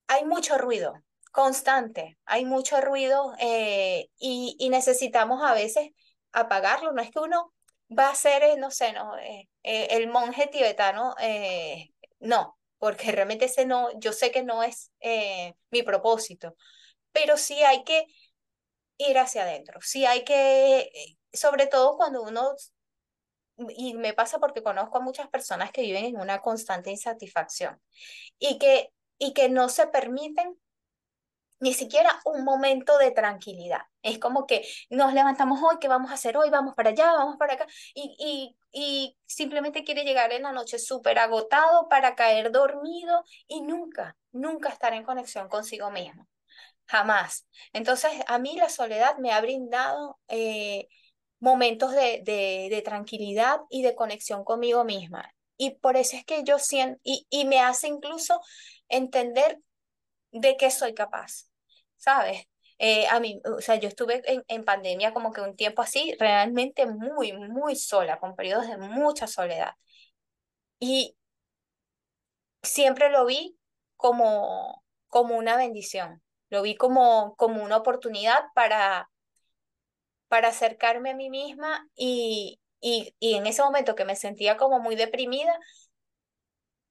hay 0.07 0.25
mucho 0.25 0.59
ruido 0.59 0.95
constante, 1.33 2.19
hay 2.25 2.45
mucho 2.45 2.81
ruido 2.81 3.35
eh, 3.41 4.09
y, 4.19 4.57
y 4.59 4.69
necesitamos 4.69 5.43
a 5.43 5.53
veces 5.53 5.91
apagarlo. 6.33 6.93
No 6.93 7.03
es 7.03 7.11
que 7.11 7.19
uno 7.19 7.53
va 7.91 8.11
a 8.11 8.15
ser, 8.15 8.43
eh, 8.43 8.57
no 8.57 8.71
sé, 8.71 8.93
no, 8.93 9.17
eh, 9.19 9.49
eh, 9.63 9.89
el 9.91 10.09
monje 10.09 10.47
tibetano, 10.49 11.15
no, 12.21 12.59
porque 12.79 13.13
realmente 13.13 13.47
ese 13.47 13.67
no, 13.67 13.99
yo 13.99 14.13
sé 14.13 14.31
que 14.31 14.43
no 14.43 14.63
es 14.63 14.93
mi 15.71 15.83
propósito, 15.83 16.57
pero 17.13 17.37
sí 17.37 17.63
hay 17.63 17.85
que 17.85 18.07
ir 18.99 19.19
hacia 19.19 19.43
adentro, 19.43 19.81
sí 19.83 20.07
hay 20.07 20.25
que, 20.25 20.91
sobre 21.33 21.67
todo 21.67 21.97
cuando 21.97 22.23
uno, 22.23 22.55
y 23.77 23.95
me 23.95 24.13
pasa 24.13 24.39
porque 24.39 24.63
conozco 24.63 24.99
a 24.99 25.01
muchas 25.01 25.29
personas 25.29 25.73
que 25.73 25.83
viven 25.83 26.05
en 26.05 26.21
una 26.21 26.41
constante 26.41 26.91
insatisfacción 26.91 27.81
y 28.39 28.59
que, 28.59 28.93
y 29.19 29.33
que 29.33 29.49
no 29.49 29.69
se 29.69 29.87
permiten 29.89 30.59
ni 31.59 31.73
siquiera 31.75 32.21
un 32.25 32.45
momento 32.45 32.99
de 32.99 33.11
tranquilidad. 33.11 33.81
Es 34.03 34.19
como 34.19 34.47
que 34.47 34.67
nos 34.91 35.15
levantamos 35.15 35.61
hoy, 35.63 35.77
¿qué 35.81 35.89
vamos 35.89 36.11
a 36.11 36.15
hacer 36.15 36.37
hoy? 36.37 36.51
Vamos 36.51 36.75
para 36.75 36.91
allá, 36.91 37.13
vamos 37.13 37.37
para 37.39 37.55
acá. 37.55 37.67
Y, 37.95 38.17
y, 38.19 38.57
y 38.73 39.17
simplemente 39.27 39.85
quiere 39.85 40.05
llegar 40.05 40.33
en 40.33 40.43
la 40.43 40.53
noche 40.53 40.79
súper 40.79 41.19
agotado 41.19 41.89
para 41.89 42.15
caer 42.15 42.53
dormido 42.53 43.25
y 43.49 43.63
nunca, 43.63 44.17
nunca 44.33 44.69
estar 44.69 44.93
en 44.93 45.05
conexión 45.05 45.49
consigo 45.49 45.91
mismo. 45.91 46.29
Jamás. 46.87 47.47
Entonces, 47.73 48.13
a 48.29 48.39
mí 48.39 48.57
la 48.57 48.69
soledad 48.69 49.17
me 49.19 49.33
ha 49.33 49.41
brindado 49.41 50.21
eh, 50.29 50.89
momentos 51.41 51.93
de, 51.93 52.23
de, 52.25 52.69
de 52.71 52.83
tranquilidad 52.83 53.61
y 53.71 53.83
de 53.83 53.95
conexión 53.95 54.45
conmigo 54.45 54.85
misma. 54.85 55.33
Y 55.57 55.77
por 55.77 55.97
eso 55.97 56.17
es 56.17 56.25
que 56.25 56.45
yo 56.45 56.59
siento, 56.59 57.01
y, 57.03 57.27
y 57.31 57.45
me 57.47 57.61
hace 57.61 57.89
incluso 57.89 58.41
entender 58.89 59.59
de 60.41 60.57
qué 60.57 60.71
soy 60.71 60.95
capaz, 60.95 61.51
¿sabes? 61.97 62.47
Eh, 62.79 63.07
a 63.09 63.21
mí, 63.21 63.41
o 63.45 63.61
sea, 63.61 63.77
yo 63.77 63.89
estuve 63.89 64.23
en, 64.31 64.45
en, 64.49 64.65
pandemia 64.65 65.15
como 65.15 65.33
que 65.33 65.41
un 65.41 65.57
tiempo 65.57 65.83
así, 65.83 66.15
realmente 66.19 66.87
muy, 66.87 67.33
muy 67.33 67.77
sola, 67.77 68.19
con 68.19 68.37
periodos 68.37 68.69
de 68.69 68.77
mucha 68.77 69.27
soledad. 69.27 69.73
Y 70.79 71.17
siempre 72.63 73.11
lo 73.11 73.25
vi 73.27 73.57
como, 73.97 74.85
como 75.09 75.37
una 75.37 75.57
bendición, 75.57 76.23
lo 76.51 76.63
vi 76.63 76.77
como, 76.77 77.35
como 77.37 77.63
una 77.65 77.79
oportunidad 77.79 78.45
para, 78.55 79.11
para 80.29 80.49
acercarme 80.49 81.11
a 81.11 81.15
mí 81.15 81.31
misma 81.31 81.89
y, 81.95 82.61
y, 82.81 83.15
y 83.19 83.35
en 83.35 83.47
ese 83.47 83.63
momento 83.63 83.95
que 83.95 84.05
me 84.05 84.17
sentía 84.17 84.57
como 84.57 84.81
muy 84.81 84.97
deprimida, 84.97 85.59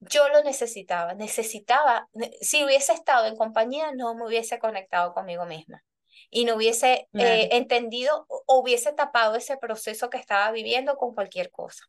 yo 0.10 0.28
lo 0.30 0.44
necesitaba, 0.44 1.14
necesitaba, 1.14 2.08
si 2.42 2.64
hubiese 2.64 2.94
estado 2.94 3.26
en 3.28 3.36
compañía, 3.36 3.92
no 3.94 4.16
me 4.16 4.26
hubiese 4.26 4.60
conectado 4.60 5.14
conmigo 5.14 5.46
misma 5.46 5.84
y 6.30 6.46
no 6.46 6.56
hubiese 6.56 7.08
eh, 7.14 7.50
entendido 7.52 8.26
o 8.28 8.60
hubiese 8.60 8.94
tapado 8.94 9.36
ese 9.36 9.58
proceso 9.58 10.10
que 10.10 10.18
estaba 10.18 10.52
viviendo 10.52 10.98
con 10.98 11.14
cualquier 11.14 11.52
cosa. 11.52 11.84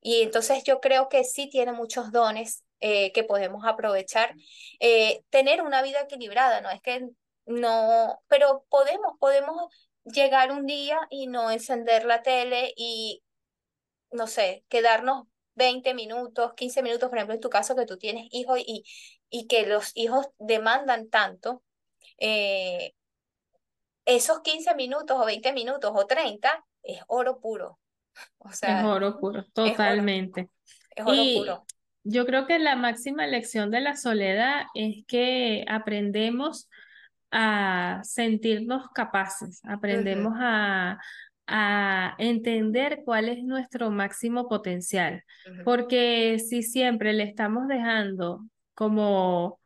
Y 0.00 0.22
entonces 0.22 0.64
yo 0.64 0.80
creo 0.80 1.08
que 1.08 1.24
sí 1.24 1.48
tiene 1.48 1.72
muchos 1.72 2.12
dones 2.12 2.64
eh, 2.80 3.12
que 3.12 3.24
podemos 3.24 3.64
aprovechar, 3.64 4.34
eh, 4.80 5.22
tener 5.30 5.62
una 5.62 5.82
vida 5.82 6.00
equilibrada, 6.02 6.60
no 6.60 6.70
es 6.70 6.80
que 6.82 7.08
no, 7.46 8.20
pero 8.28 8.64
podemos, 8.68 9.14
podemos 9.18 9.72
llegar 10.04 10.52
un 10.52 10.66
día 10.66 11.00
y 11.10 11.26
no 11.26 11.50
encender 11.50 12.04
la 12.04 12.22
tele 12.22 12.72
y, 12.76 13.22
no 14.10 14.26
sé, 14.26 14.64
quedarnos 14.68 15.26
20 15.56 15.94
minutos, 15.94 16.54
15 16.54 16.82
minutos, 16.82 17.08
por 17.08 17.18
ejemplo, 17.18 17.34
en 17.34 17.40
tu 17.40 17.50
caso 17.50 17.74
que 17.74 17.86
tú 17.86 17.98
tienes 17.98 18.28
hijos 18.30 18.58
y, 18.64 18.84
y 19.30 19.46
que 19.46 19.66
los 19.66 19.90
hijos 19.94 20.28
demandan 20.38 21.08
tanto, 21.10 21.62
eh, 22.18 22.94
esos 24.04 24.40
15 24.40 24.74
minutos 24.76 25.18
o 25.20 25.26
20 25.26 25.52
minutos 25.52 25.90
o 25.94 26.06
30 26.06 26.64
es 26.82 27.00
oro 27.08 27.40
puro. 27.40 27.78
O 28.38 28.50
sea, 28.50 28.80
es 28.80 28.86
oro 28.86 29.18
puro, 29.18 29.44
totalmente. 29.52 30.48
Es 30.94 31.04
oro, 31.04 31.22
puro. 31.34 31.66
Yo 32.04 32.24
creo 32.24 32.46
que 32.46 32.58
la 32.58 32.76
máxima 32.76 33.26
lección 33.26 33.70
de 33.70 33.80
la 33.80 33.96
soledad 33.96 34.62
es 34.74 35.04
que 35.06 35.64
aprendemos 35.68 36.70
a 37.32 38.00
sentirnos 38.04 38.88
capaces, 38.94 39.60
aprendemos 39.64 40.34
a, 40.38 40.98
a 41.46 42.14
entender 42.18 43.02
cuál 43.04 43.28
es 43.28 43.42
nuestro 43.42 43.90
máximo 43.90 44.48
potencial, 44.48 45.22
porque 45.64 46.38
si 46.38 46.62
siempre 46.62 47.12
le 47.12 47.24
estamos 47.24 47.68
dejando 47.68 48.44
como 48.74 49.60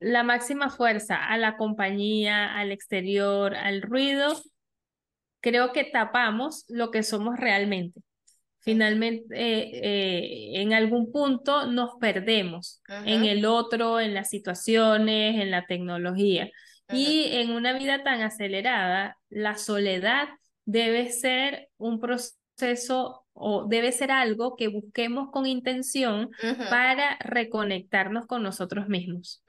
la 0.00 0.22
máxima 0.22 0.70
fuerza 0.70 1.16
a 1.16 1.36
la 1.36 1.56
compañía, 1.56 2.54
al 2.54 2.72
exterior, 2.72 3.54
al 3.54 3.82
ruido, 3.82 4.34
creo 5.40 5.72
que 5.72 5.84
tapamos 5.84 6.64
lo 6.68 6.90
que 6.90 7.02
somos 7.02 7.38
realmente. 7.38 8.00
Finalmente, 8.60 9.34
eh, 9.34 9.70
eh, 9.82 10.60
en 10.60 10.72
algún 10.72 11.10
punto 11.10 11.66
nos 11.66 11.96
perdemos 12.00 12.80
en 13.04 13.24
el 13.24 13.44
otro, 13.44 13.98
en 13.98 14.14
las 14.14 14.30
situaciones, 14.30 15.40
en 15.40 15.50
la 15.50 15.66
tecnología. 15.66 16.48
Y 16.92 17.28
en 17.32 17.50
una 17.52 17.72
vida 17.72 18.04
tan 18.04 18.20
acelerada, 18.20 19.16
la 19.30 19.56
soledad 19.56 20.28
debe 20.72 21.12
ser 21.12 21.68
un 21.76 22.00
proceso 22.00 23.26
o 23.34 23.66
debe 23.66 23.92
ser 23.92 24.10
algo 24.10 24.56
que 24.56 24.68
busquemos 24.68 25.30
con 25.30 25.46
intención 25.46 26.30
para 26.70 27.18
reconectarnos 27.20 28.26
con 28.26 28.42
nosotros 28.42 28.88
mismos. 28.88 29.42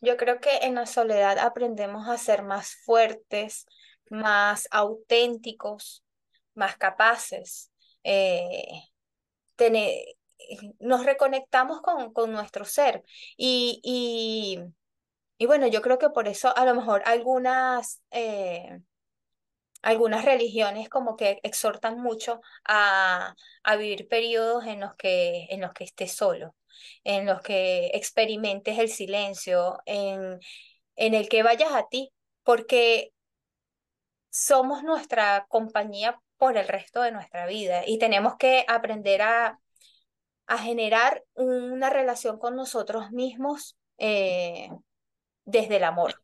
Yo 0.00 0.16
creo 0.16 0.40
que 0.40 0.56
en 0.62 0.74
la 0.74 0.86
soledad 0.86 1.38
aprendemos 1.38 2.08
a 2.08 2.16
ser 2.16 2.42
más 2.42 2.76
fuertes, 2.84 3.66
más 4.10 4.68
auténticos, 4.70 6.02
más 6.54 6.76
capaces. 6.76 7.70
Eh, 8.02 8.66
tener, 9.56 9.90
nos 10.78 11.04
reconectamos 11.04 11.82
con, 11.82 12.12
con 12.12 12.32
nuestro 12.32 12.64
ser. 12.64 13.02
Y, 13.36 13.80
y, 13.82 14.60
y, 15.38 15.46
bueno, 15.46 15.66
yo 15.66 15.82
creo 15.82 15.98
que 15.98 16.10
por 16.10 16.26
eso 16.26 16.56
a 16.56 16.64
lo 16.64 16.74
mejor 16.74 17.02
algunas... 17.04 18.02
Eh, 18.10 18.80
algunas 19.84 20.24
religiones 20.24 20.88
como 20.88 21.16
que 21.16 21.40
exhortan 21.42 22.00
mucho 22.00 22.40
a, 22.64 23.34
a 23.62 23.76
vivir 23.76 24.08
periodos 24.08 24.66
en 24.66 24.80
los 24.80 24.94
que, 24.96 25.46
en 25.50 25.60
los 25.60 25.72
que 25.72 25.84
estés 25.84 26.12
solo, 26.14 26.56
en 27.04 27.26
los 27.26 27.40
que 27.42 27.88
experimentes 27.94 28.78
el 28.78 28.88
silencio, 28.90 29.78
en, 29.86 30.40
en 30.96 31.14
el 31.14 31.28
que 31.28 31.42
vayas 31.42 31.72
a 31.72 31.88
ti, 31.88 32.12
porque 32.44 33.12
somos 34.30 34.82
nuestra 34.82 35.46
compañía 35.48 36.20
por 36.36 36.56
el 36.56 36.68
resto 36.68 37.02
de 37.02 37.12
nuestra 37.12 37.46
vida 37.46 37.82
y 37.86 37.98
tenemos 37.98 38.36
que 38.36 38.64
aprender 38.68 39.22
a, 39.22 39.60
a 40.46 40.58
generar 40.58 41.24
una 41.34 41.90
relación 41.90 42.38
con 42.38 42.56
nosotros 42.56 43.12
mismos 43.12 43.76
eh, 43.98 44.70
desde 45.46 45.78
el 45.78 45.84
amor. 45.84 46.23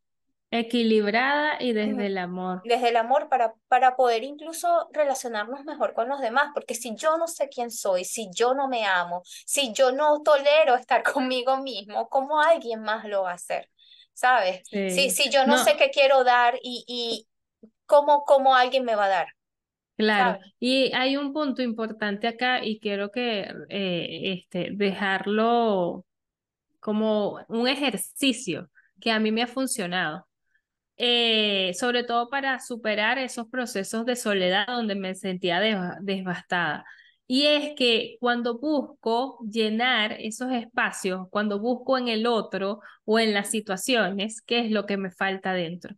Equilibrada 0.52 1.56
y 1.60 1.72
desde 1.72 2.06
el 2.06 2.18
amor. 2.18 2.60
Desde 2.64 2.88
el 2.88 2.96
amor 2.96 3.28
para, 3.28 3.54
para 3.68 3.94
poder 3.94 4.24
incluso 4.24 4.88
relacionarnos 4.92 5.64
mejor 5.64 5.94
con 5.94 6.08
los 6.08 6.20
demás, 6.20 6.50
porque 6.54 6.74
si 6.74 6.96
yo 6.96 7.16
no 7.18 7.28
sé 7.28 7.48
quién 7.48 7.70
soy, 7.70 8.04
si 8.04 8.28
yo 8.34 8.54
no 8.54 8.66
me 8.66 8.84
amo, 8.84 9.22
si 9.24 9.72
yo 9.72 9.92
no 9.92 10.22
tolero 10.22 10.74
estar 10.74 11.02
conmigo 11.12 11.58
mismo, 11.58 12.08
¿cómo 12.08 12.40
alguien 12.40 12.82
más 12.82 13.04
lo 13.06 13.22
va 13.22 13.32
a 13.32 13.34
hacer? 13.34 13.68
¿Sabes? 14.12 14.62
Si, 14.68 15.10
si 15.10 15.30
yo 15.30 15.46
no, 15.46 15.56
sé 15.56 15.76
qué 15.76 15.90
quiero 15.90 16.24
dar 16.24 16.58
y, 16.62 16.84
y 16.86 17.26
cómo, 17.86 18.24
cómo 18.24 18.54
alguien 18.54 18.84
me 18.84 18.94
va 18.94 19.06
a 19.06 19.08
dar. 19.08 19.28
Claro, 19.96 20.38
y 20.58 20.92
hay 20.94 21.16
un 21.18 21.32
punto 21.32 21.62
importante 21.62 22.26
acá 22.26 22.64
y 22.64 22.80
quiero 22.80 23.10
que 23.10 23.52
eh, 23.68 24.32
este, 24.32 24.70
dejarlo 24.72 26.06
como 26.80 27.44
un 27.48 27.68
ejercicio 27.68 28.70
que 28.98 29.10
a 29.10 29.20
mí 29.20 29.30
me 29.30 29.42
ha 29.42 29.46
funcionado. 29.46 30.26
Eh, 31.02 31.72
sobre 31.78 32.04
todo 32.04 32.28
para 32.28 32.60
superar 32.60 33.16
esos 33.16 33.48
procesos 33.48 34.04
de 34.04 34.16
soledad 34.16 34.66
donde 34.66 34.94
me 34.94 35.14
sentía 35.14 35.58
devastada. 36.02 36.84
Y 37.26 37.46
es 37.46 37.72
que 37.74 38.18
cuando 38.20 38.58
busco 38.58 39.38
llenar 39.50 40.12
esos 40.20 40.52
espacios, 40.52 41.26
cuando 41.30 41.58
busco 41.58 41.96
en 41.96 42.08
el 42.08 42.26
otro 42.26 42.80
o 43.06 43.18
en 43.18 43.32
las 43.32 43.50
situaciones, 43.50 44.42
¿qué 44.42 44.58
es 44.58 44.70
lo 44.70 44.84
que 44.84 44.98
me 44.98 45.10
falta 45.10 45.54
dentro? 45.54 45.96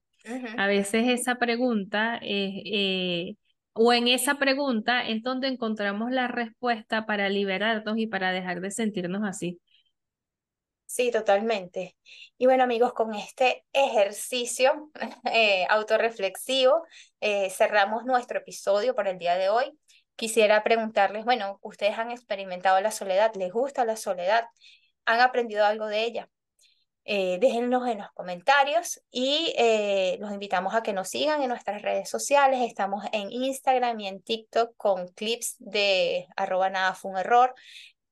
A 0.57 0.69
veces 0.69 1.09
esa 1.09 1.35
pregunta 1.35 2.21
eh, 2.23 3.35
o 3.73 3.93
en 3.93 4.07
esa 4.07 4.37
pregunta 4.39 5.09
es 5.09 5.25
donde 5.25 5.49
encontramos 5.49 6.13
la 6.13 6.29
respuesta 6.29 7.07
para 7.07 7.29
liberarnos 7.29 7.99
y 7.99 8.07
para 8.07 8.31
dejar 8.31 8.61
de 8.61 8.71
sentirnos 8.71 9.23
así. 9.25 9.59
Sí, 10.93 11.11
totalmente. 11.11 11.97
Y 12.37 12.45
bueno, 12.45 12.65
amigos, 12.65 12.93
con 12.93 13.15
este 13.15 13.65
ejercicio 13.73 14.91
eh, 15.33 15.65
autorreflexivo 15.71 16.83
eh, 17.19 17.49
cerramos 17.49 18.05
nuestro 18.05 18.41
episodio 18.41 18.95
por 18.95 19.09
el 19.09 19.17
día 19.17 19.37
de 19.37 19.49
hoy. 19.49 19.73
Quisiera 20.17 20.63
preguntarles, 20.63 21.25
bueno, 21.25 21.59
¿ustedes 21.63 21.99
han 21.99 22.11
experimentado 22.11 22.79
la 22.83 22.91
soledad? 22.91 23.33
¿Les 23.37 23.51
gusta 23.51 23.87
la 23.87 23.97
soledad? 23.97 24.45
¿Han 25.07 25.21
aprendido 25.21 25.65
algo 25.65 25.87
de 25.87 26.05
ella? 26.05 26.29
Eh, 27.05 27.41
en 27.43 27.71
los 27.71 28.11
comentarios 28.13 29.01
y 29.11 29.55
eh, 29.57 30.19
los 30.21 30.31
invitamos 30.31 30.75
a 30.75 30.83
que 30.83 30.93
nos 30.93 31.09
sigan 31.09 31.43
en 31.43 31.49
nuestras 31.49 31.81
redes 31.81 32.11
sociales. 32.11 32.61
Estamos 32.61 33.07
en 33.13 33.33
Instagram 33.33 33.99
y 33.99 34.09
en 34.09 34.21
TikTok 34.21 34.77
con 34.77 35.09
clips 35.09 35.57
de 35.59 36.27
arroba 36.37 36.69
nada 36.69 36.95
fue 36.95 37.13
un 37.13 37.17
error 37.17 37.55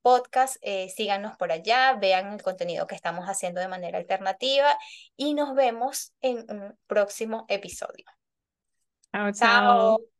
podcast, 0.03 0.57
eh, 0.63 0.89
síganos 0.89 1.37
por 1.37 1.53
allá, 1.53 1.95
vean 1.95 2.33
el 2.33 2.43
contenido 2.43 2.87
que 2.87 2.95
estamos 2.95 3.27
haciendo 3.27 3.61
de 3.61 3.69
manera 3.69 3.99
alternativa 3.99 4.77
y 5.17 5.35
nos 5.35 5.55
vemos 5.55 6.13
en 6.21 6.39
un 6.51 6.79
próximo 6.87 7.47
episodio. 7.49 8.05
chao. 9.33 10.20